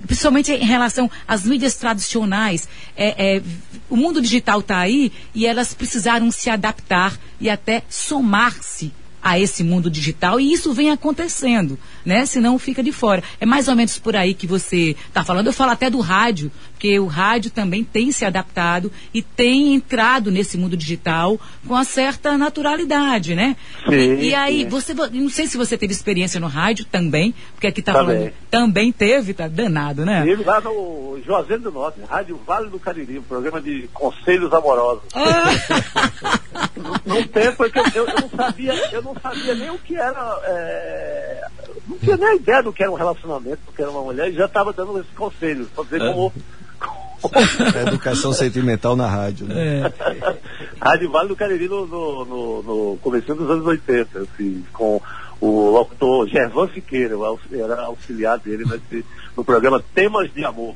principalmente 0.06 0.52
em 0.52 0.64
relação 0.64 1.10
às 1.26 1.44
mídias 1.44 1.74
tradicionais, 1.74 2.68
é, 2.96 3.36
é 3.36 3.42
o 3.88 3.96
mundo 3.96 4.20
digital 4.22 4.60
está 4.60 4.78
aí 4.78 5.12
e 5.34 5.46
elas 5.46 5.74
precisaram 5.74 6.30
se 6.30 6.48
adaptar 6.48 7.18
e 7.40 7.50
até 7.50 7.82
somar-se 7.88 8.92
a 9.22 9.38
esse 9.38 9.62
mundo 9.62 9.90
digital 9.90 10.40
e 10.40 10.52
isso 10.52 10.72
vem 10.72 10.90
acontecendo, 10.90 11.78
né? 12.04 12.26
Senão 12.26 12.58
fica 12.58 12.82
de 12.82 12.90
fora. 12.90 13.22
É 13.40 13.46
mais 13.46 13.68
ou 13.68 13.76
menos 13.76 13.98
por 13.98 14.16
aí 14.16 14.34
que 14.34 14.46
você 14.46 14.96
está 15.06 15.24
falando. 15.24 15.46
Eu 15.46 15.52
falo 15.52 15.70
até 15.70 15.88
do 15.88 16.00
rádio, 16.00 16.50
porque 16.82 16.98
o 16.98 17.06
rádio 17.06 17.48
também 17.48 17.84
tem 17.84 18.10
se 18.10 18.24
adaptado 18.24 18.90
e 19.14 19.22
tem 19.22 19.72
entrado 19.72 20.32
nesse 20.32 20.58
mundo 20.58 20.76
digital 20.76 21.38
com 21.64 21.74
uma 21.74 21.84
certa 21.84 22.36
naturalidade, 22.36 23.36
né? 23.36 23.56
Sim, 23.88 23.94
e, 23.94 24.30
e 24.30 24.34
aí, 24.34 24.62
sim. 24.62 24.68
você, 24.68 24.92
não 24.92 25.28
sei 25.28 25.46
se 25.46 25.56
você 25.56 25.78
teve 25.78 25.92
experiência 25.92 26.40
no 26.40 26.48
rádio 26.48 26.84
também, 26.84 27.32
porque 27.54 27.68
aqui 27.68 27.78
está 27.78 27.92
falando, 27.92 28.32
também 28.50 28.90
teve, 28.90 29.32
tá 29.32 29.46
danado, 29.46 30.04
né? 30.04 30.24
Teve 30.24 30.42
lá 30.42 30.60
no 30.60 31.20
Juazeiro 31.24 31.62
do 31.62 31.70
Norte, 31.70 32.00
Rádio 32.00 32.40
Vale 32.44 32.68
do 32.68 32.80
Cariri, 32.80 33.20
um 33.20 33.22
programa 33.22 33.60
de 33.60 33.88
conselhos 33.94 34.52
amorosos. 34.52 35.04
Ah. 35.14 36.40
no 37.06 37.24
tempo 37.28 37.70
que 37.70 37.78
eu, 37.78 37.84
eu, 37.94 38.06
eu, 38.08 38.20
não 38.22 38.28
sabia, 38.28 38.90
eu 38.90 39.02
não 39.02 39.14
sabia 39.22 39.54
nem 39.54 39.70
o 39.70 39.78
que 39.78 39.94
era, 39.94 40.40
é, 40.46 41.46
não 41.88 41.98
tinha 41.98 42.16
nem 42.16 42.36
ideia 42.36 42.62
do 42.62 42.72
que 42.72 42.82
era 42.82 42.92
um 42.92 42.96
relacionamento, 42.96 43.60
do 43.66 43.72
que 43.72 43.82
era 43.82 43.90
uma 43.90 44.02
mulher, 44.02 44.30
e 44.30 44.34
já 44.34 44.46
estava 44.46 44.72
dando 44.72 44.98
esses 44.98 45.12
conselhos, 45.14 45.68
para 45.68 45.84
dizer 45.84 46.02
é. 46.02 46.12
como 46.12 46.32
Educação 47.86 48.32
sentimental 48.32 48.96
na 48.96 49.06
rádio, 49.06 49.46
né? 49.46 49.54
É. 49.80 50.36
rádio 50.82 51.10
Vale 51.10 51.28
do 51.28 51.36
Cariri 51.36 51.68
no, 51.68 51.86
no, 51.86 52.24
no, 52.24 52.62
no 52.62 52.98
começo 53.00 53.32
dos 53.34 53.48
anos 53.48 53.64
80, 53.64 54.18
assim, 54.18 54.64
com 54.72 55.00
o 55.40 55.70
locutor 55.70 56.28
Gervan 56.28 56.68
Siqueira, 56.72 57.14
era 57.52 57.82
auxiliar 57.82 58.38
dele 58.38 58.64
nesse, 58.64 59.04
no 59.36 59.44
programa 59.44 59.82
Temas 59.94 60.32
de 60.32 60.44
Amor. 60.44 60.74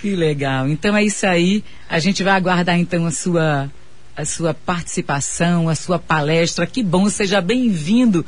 Que 0.00 0.14
legal. 0.16 0.68
Então 0.68 0.96
é 0.96 1.04
isso 1.04 1.26
aí. 1.26 1.64
A 1.88 1.98
gente 1.98 2.22
vai 2.22 2.34
aguardar 2.34 2.78
então 2.78 3.06
a 3.06 3.10
sua 3.10 3.70
a 4.16 4.24
sua 4.24 4.54
participação, 4.54 5.68
a 5.68 5.74
sua 5.74 5.98
palestra. 5.98 6.66
Que 6.66 6.82
bom, 6.82 7.08
seja 7.08 7.40
bem-vindo 7.40 8.24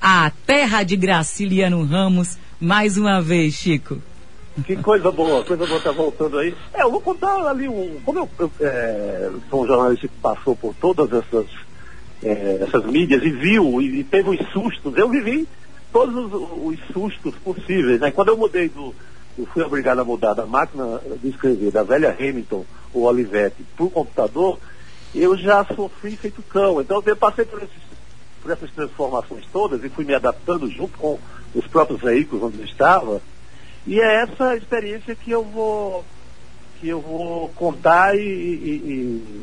à 0.00 0.30
terra 0.46 0.82
de 0.82 0.96
Graciliano 0.96 1.84
Ramos 1.84 2.38
mais 2.60 2.96
uma 2.96 3.20
vez, 3.20 3.54
Chico. 3.54 3.98
Que 4.66 4.76
coisa 4.76 5.10
boa, 5.10 5.44
coisa 5.44 5.66
boa 5.66 5.80
tá 5.80 5.92
voltando 5.92 6.38
aí. 6.38 6.54
É, 6.74 6.82
eu 6.82 6.90
vou 6.90 7.00
contar 7.00 7.34
ali 7.46 7.68
um. 7.68 8.00
Como 8.04 8.18
eu, 8.18 8.28
eu 8.38 8.50
é, 8.60 9.30
sou 9.48 9.62
um 9.62 9.66
jornalista 9.66 10.08
que 10.08 10.14
passou 10.20 10.56
por 10.56 10.74
todas 10.74 11.10
essas, 11.12 11.46
é, 12.22 12.58
essas 12.60 12.84
mídias 12.86 13.22
e 13.22 13.30
viu 13.30 13.80
e, 13.80 14.00
e, 14.00 14.04
teve 14.04 14.30
os 14.30 14.52
sustos, 14.52 14.96
eu 14.96 15.08
vivi 15.08 15.48
todos 15.92 16.14
os, 16.14 16.32
os 16.32 16.78
sustos 16.92 17.34
possíveis. 17.36 18.00
Né? 18.00 18.10
Quando 18.10 18.28
eu 18.28 18.36
mudei 18.36 18.68
do. 18.68 18.94
Eu 19.38 19.46
fui 19.46 19.62
obrigado 19.62 20.00
a 20.00 20.04
mudar 20.04 20.34
da 20.34 20.44
máquina 20.44 21.00
de 21.22 21.28
escrever, 21.28 21.70
da 21.70 21.82
velha 21.82 22.14
Hamilton 22.18 22.64
ou 22.92 23.04
Olivetti, 23.04 23.64
para 23.76 23.86
o 23.86 23.90
computador, 23.90 24.58
eu 25.14 25.36
já 25.36 25.64
sofri 25.64 26.16
feito 26.16 26.42
cão. 26.42 26.80
Então 26.80 27.02
eu 27.06 27.16
passei 27.16 27.44
por, 27.44 27.62
esses, 27.62 27.70
por 28.42 28.50
essas 28.50 28.70
transformações 28.72 29.44
todas 29.52 29.84
e 29.84 29.88
fui 29.88 30.04
me 30.04 30.14
adaptando 30.14 30.68
junto 30.70 30.96
com 30.98 31.18
os 31.54 31.66
próprios 31.66 32.00
veículos 32.00 32.44
onde 32.44 32.58
eu 32.58 32.64
estava. 32.64 33.20
E 33.86 34.00
é 34.00 34.22
essa 34.22 34.56
experiência 34.56 35.14
que 35.14 35.30
eu 35.30 35.42
vou 35.42 36.04
que 36.80 36.88
eu 36.88 37.00
vou 37.00 37.50
contar 37.50 38.16
e, 38.16 38.20
e, 38.20 39.42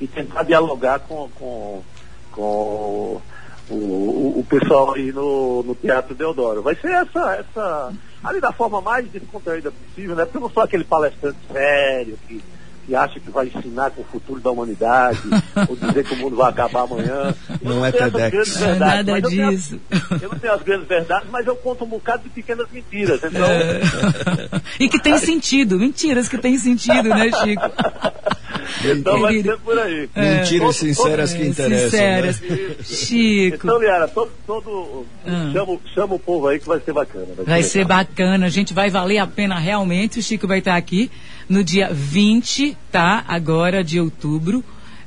e, 0.00 0.02
e 0.02 0.06
tentar 0.06 0.44
dialogar 0.44 1.00
com, 1.00 1.28
com, 1.34 1.82
com 2.30 3.20
o, 3.68 4.38
o, 4.38 4.46
pessoal 4.48 4.94
aí 4.94 5.10
no, 5.10 5.64
no 5.64 5.74
Teatro 5.74 6.14
Deodoro. 6.14 6.62
Vai 6.62 6.76
ser 6.76 6.92
essa, 6.92 7.34
essa, 7.34 7.92
ali 8.22 8.40
da 8.40 8.52
forma 8.52 8.80
mais 8.80 9.08
descontraída 9.08 9.72
possível, 9.72 10.14
né? 10.14 10.24
Porque 10.24 10.38
eu 10.38 10.42
não 10.42 10.50
sou 10.50 10.62
aquele 10.62 10.84
palestrante 10.84 11.38
sério 11.52 12.16
que 12.28 12.40
que 12.86 12.94
acha 12.94 13.20
que 13.20 13.30
vai 13.30 13.46
ensinar 13.46 13.90
com 13.90 14.02
o 14.02 14.04
futuro 14.04 14.40
da 14.40 14.50
humanidade, 14.50 15.20
ou 15.68 15.76
dizer 15.76 16.04
que 16.04 16.14
o 16.14 16.16
mundo 16.16 16.36
vai 16.36 16.50
acabar 16.50 16.82
amanhã. 16.82 17.34
não, 17.62 17.76
não 17.76 17.86
é 17.86 17.92
TEDx. 17.92 18.60
Não 18.60 18.68
é 18.68 18.74
nada 18.76 19.20
disso. 19.22 19.80
Eu, 19.90 20.00
tenho, 20.00 20.22
eu 20.22 20.28
não 20.30 20.38
tenho 20.38 20.52
as 20.52 20.62
grandes 20.62 20.88
verdades, 20.88 21.28
mas 21.30 21.46
eu 21.46 21.56
conto 21.56 21.84
um 21.84 21.88
bocado 21.88 22.24
de 22.24 22.30
pequenas 22.30 22.66
mentiras. 22.70 23.20
Então... 23.22 23.46
É. 23.46 23.80
e 24.80 24.88
que 24.88 25.00
tem 25.00 25.18
sentido, 25.18 25.78
mentiras 25.78 26.28
que 26.28 26.38
tem 26.38 26.58
sentido, 26.58 27.08
né, 27.08 27.30
Chico? 27.42 27.62
Então 28.84 29.20
vai 29.20 29.42
ser 29.42 29.58
por 29.58 29.78
aí. 29.78 30.08
É. 30.14 30.36
Mentiras 30.36 30.76
sinceras 30.76 31.34
que 31.34 31.44
interessam. 31.44 31.90
Sinceras. 31.90 32.40
Né? 32.40 32.76
Chico. 32.82 33.56
Então, 33.56 33.78
Liara, 33.80 34.08
todo, 34.08 34.30
todo 34.46 35.06
ah. 35.26 35.50
chama, 35.52 35.78
chama, 35.94 36.14
o 36.14 36.18
povo 36.18 36.48
aí 36.48 36.58
que 36.58 36.66
vai 36.66 36.80
ser 36.80 36.92
bacana. 36.92 37.26
Vai, 37.36 37.44
vai 37.44 37.62
ser, 37.62 37.70
ser 37.70 37.84
bacana, 37.84 38.46
a 38.46 38.48
gente 38.48 38.72
vai 38.72 38.90
valer 38.90 39.18
a 39.18 39.26
pena 39.26 39.58
realmente. 39.58 40.18
O 40.18 40.22
Chico 40.22 40.46
vai 40.46 40.58
estar 40.58 40.76
aqui 40.76 41.10
no 41.48 41.62
dia 41.62 41.90
20, 41.92 42.76
tá? 42.90 43.24
Agora 43.26 43.82
de 43.84 44.00
outubro. 44.00 44.64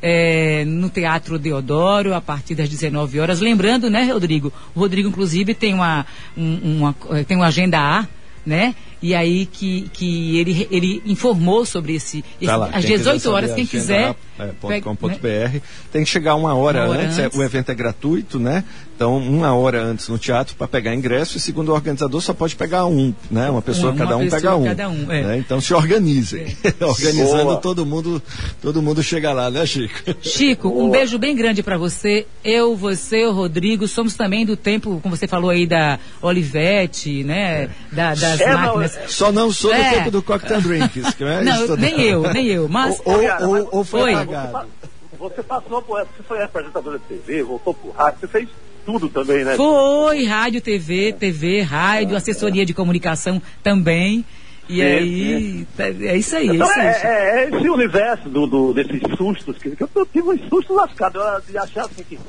É, 0.07 0.63
no 0.65 0.87
Teatro 0.87 1.39
Deodoro, 1.39 2.13
a 2.13 2.21
partir 2.21 2.53
das 2.53 2.69
19 2.69 3.19
horas. 3.19 3.39
Lembrando, 3.39 3.89
né, 3.89 4.03
Rodrigo? 4.03 4.53
O 4.75 4.79
Rodrigo, 4.81 5.09
inclusive, 5.09 5.55
tem 5.55 5.73
uma, 5.73 6.05
um, 6.37 6.77
uma, 6.77 6.95
tem 7.23 7.35
uma 7.35 7.47
agenda 7.47 7.79
A, 7.79 8.05
né? 8.45 8.75
E 9.01 9.13
aí 9.13 9.45
que, 9.45 9.89
que 9.93 10.39
ele, 10.39 10.67
ele 10.71 11.01
informou 11.05 11.65
sobre 11.65 11.95
esse, 11.95 12.23
esse 12.41 12.45
tá 12.45 12.57
lá, 12.57 12.69
às 12.73 12.85
18 12.85 13.31
horas, 13.31 13.53
quem 13.53 13.65
quiser. 13.65 14.15
É, 14.37 14.51
.com.br. 14.81 15.07
Né? 15.23 15.61
Tem 15.93 16.03
que 16.03 16.09
chegar 16.09 16.35
uma 16.35 16.53
hora, 16.53 16.79
uma 16.81 16.89
hora 16.89 17.03
antes, 17.03 17.19
antes. 17.19 17.37
É, 17.37 17.39
o 17.39 17.43
evento 17.43 17.71
é 17.71 17.75
gratuito, 17.75 18.37
né? 18.37 18.65
Então, 18.95 19.17
uma 19.17 19.53
hora 19.53 19.81
antes 19.81 20.07
no 20.07 20.17
teatro 20.17 20.55
para 20.55 20.67
pegar 20.67 20.95
ingresso, 20.95 21.37
e 21.37 21.39
segundo 21.39 21.69
o 21.69 21.73
organizador, 21.73 22.21
só 22.21 22.33
pode 22.33 22.55
pegar 22.55 22.85
um, 22.85 23.13
né? 23.29 23.49
Uma 23.49 23.61
pessoa, 23.61 23.91
uma, 23.91 23.97
cada 23.97 24.15
um 24.15 24.21
pessoa, 24.21 24.41
pega 24.41 24.55
um. 24.55 24.63
Cada 24.63 24.89
um 24.89 25.11
é. 25.11 25.23
né? 25.23 25.37
Então 25.37 25.59
se 25.59 25.73
organizem. 25.73 26.55
É. 26.63 26.73
Organizando 26.83 27.43
Boa. 27.43 27.57
todo 27.57 27.85
mundo, 27.85 28.21
todo 28.61 28.81
mundo 28.81 29.03
chega 29.03 29.33
lá, 29.33 29.49
né, 29.51 29.65
Chico? 29.65 30.15
Chico, 30.21 30.69
Boa. 30.69 30.83
um 30.85 30.89
beijo 30.89 31.17
bem 31.17 31.35
grande 31.35 31.61
para 31.61 31.77
você. 31.77 32.25
Eu, 32.43 32.75
você, 32.75 33.25
o 33.25 33.33
Rodrigo, 33.33 33.87
somos 33.87 34.15
também 34.15 34.45
do 34.45 34.55
tempo, 34.55 34.99
como 35.01 35.15
você 35.15 35.27
falou 35.27 35.49
aí, 35.49 35.67
da 35.67 35.99
Olivete, 36.21 37.23
né? 37.23 37.63
É. 37.63 37.69
Da, 37.91 38.15
das 38.15 38.39
é, 38.39 38.49
máquinas. 38.91 39.11
Só 39.11 39.31
não 39.31 39.51
sou 39.51 39.71
do 39.71 39.77
é. 39.77 39.89
tempo 39.91 40.11
do 40.11 40.21
cocktail 40.21 40.61
drinks. 40.61 41.13
Que 41.13 41.23
é 41.23 41.43
não, 41.43 41.75
nem 41.75 42.01
eu, 42.01 42.21
nem 42.33 42.47
eu. 42.47 42.67
Mas. 42.67 43.01
Ou, 43.05 43.15
ou, 43.15 43.49
ou, 43.49 43.69
ou 43.71 43.83
foi 43.83 44.13
apagado. 44.13 44.67
Você 45.17 45.43
passou 45.43 45.81
por. 45.81 45.99
Você 45.99 46.23
foi 46.27 46.43
apresentadora 46.43 46.99
de 46.99 47.05
TV, 47.05 47.43
voltou 47.43 47.73
pro 47.73 47.91
rádio, 47.91 48.19
você 48.21 48.27
fez 48.27 48.49
tudo 48.85 49.09
também, 49.09 49.43
né? 49.43 49.55
Foi, 49.55 50.25
rádio, 50.25 50.61
TV, 50.61 51.13
TV, 51.13 51.61
rádio, 51.61 52.15
assessoria 52.15 52.65
de 52.65 52.73
comunicação 52.73 53.41
também. 53.63 54.23
E 54.67 54.81
é, 54.81 54.97
aí, 54.97 55.67
é. 55.77 55.83
é 55.83 56.17
isso 56.17 56.35
aí, 56.35 56.47
então, 56.47 56.67
é, 56.67 56.91
isso 56.91 57.07
aí. 57.07 57.13
É, 57.13 57.43
é, 57.43 57.49
esse 57.49 57.69
universo 57.69 58.29
do, 58.29 58.47
do, 58.47 58.73
desses 58.73 59.01
sustos, 59.15 59.57
que, 59.57 59.75
que 59.75 59.83
eu, 59.83 59.89
eu 59.95 60.05
tive 60.07 60.29
um 60.29 60.49
susto 60.49 60.73
lascado, 60.73 61.19
de 61.47 61.57
achar 61.57 61.85
assim 61.85 62.03
que 62.03 62.19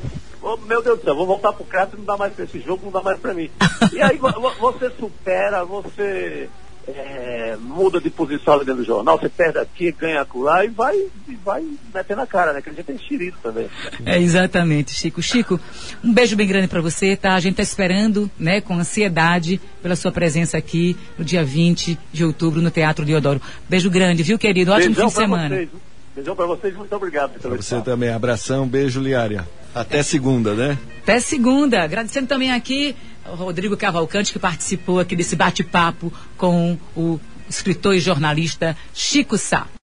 oh, 0.42 0.56
meu 0.58 0.82
Deus 0.82 0.98
do 0.98 1.04
céu, 1.04 1.16
vou 1.16 1.26
voltar 1.26 1.52
pro 1.52 1.64
crédito, 1.64 1.98
não 1.98 2.04
dá 2.04 2.16
mais 2.16 2.32
pra 2.32 2.44
esse 2.44 2.60
jogo, 2.60 2.84
não 2.84 2.92
dá 2.92 3.02
mais 3.02 3.18
pra 3.18 3.34
mim. 3.34 3.50
e 3.92 4.00
aí 4.00 4.18
você 4.18 4.90
supera, 4.90 5.64
você 5.64 6.48
é, 6.88 7.56
muda 7.60 8.00
de 8.00 8.10
posição 8.10 8.54
ali 8.54 8.64
dentro 8.64 8.82
do 8.82 8.86
jornal, 8.86 9.18
você 9.18 9.28
perde 9.28 9.58
aqui, 9.58 9.90
ganha 9.92 10.20
acolá 10.20 10.64
e 10.64 10.68
vai, 10.68 10.94
e 10.96 11.34
vai 11.44 11.64
meter 11.92 12.16
na 12.16 12.26
cara, 12.26 12.52
né? 12.52 12.62
Que 12.62 12.70
a 12.70 12.72
gente 12.72 12.84
tem 12.84 12.96
enxerido 12.96 13.36
também. 13.42 13.68
É, 14.04 14.18
exatamente, 14.18 14.92
Chico. 14.92 15.20
Chico, 15.20 15.60
um 16.02 16.12
beijo 16.12 16.36
bem 16.36 16.46
grande 16.46 16.68
para 16.68 16.80
você, 16.80 17.16
tá? 17.16 17.34
A 17.34 17.40
gente 17.40 17.56
tá 17.56 17.62
esperando, 17.62 18.30
né, 18.38 18.60
com 18.60 18.74
ansiedade 18.74 19.60
pela 19.82 19.96
sua 19.96 20.12
presença 20.12 20.56
aqui 20.56 20.96
no 21.18 21.24
dia 21.24 21.44
20 21.44 21.98
de 22.12 22.24
outubro 22.24 22.60
no 22.60 22.70
Teatro 22.70 23.04
Deodoro. 23.04 23.40
Beijo 23.68 23.90
grande, 23.90 24.22
viu, 24.22 24.38
querido? 24.38 24.70
Ótimo 24.70 24.94
Beijão 24.94 25.10
fim 25.10 25.14
de 25.16 25.20
semana. 25.20 25.48
Vocês. 25.48 25.68
Beijão 26.14 26.34
para 26.34 26.46
vocês, 26.46 26.74
muito 26.74 26.96
obrigado. 26.96 27.38
Para 27.38 27.56
você 27.56 27.80
também, 27.82 28.10
abração, 28.10 28.66
beijo, 28.66 29.00
Liária. 29.00 29.46
Até 29.76 30.02
segunda, 30.02 30.54
né? 30.54 30.78
Até 31.02 31.20
segunda. 31.20 31.82
Agradecendo 31.82 32.26
também 32.26 32.50
aqui 32.50 32.96
o 33.26 33.34
Rodrigo 33.34 33.76
Cavalcante, 33.76 34.32
que 34.32 34.38
participou 34.38 34.98
aqui 35.00 35.14
desse 35.14 35.36
bate-papo 35.36 36.10
com 36.38 36.78
o 36.96 37.20
escritor 37.46 37.94
e 37.94 38.00
jornalista 38.00 38.74
Chico 38.94 39.36
Sá. 39.36 39.66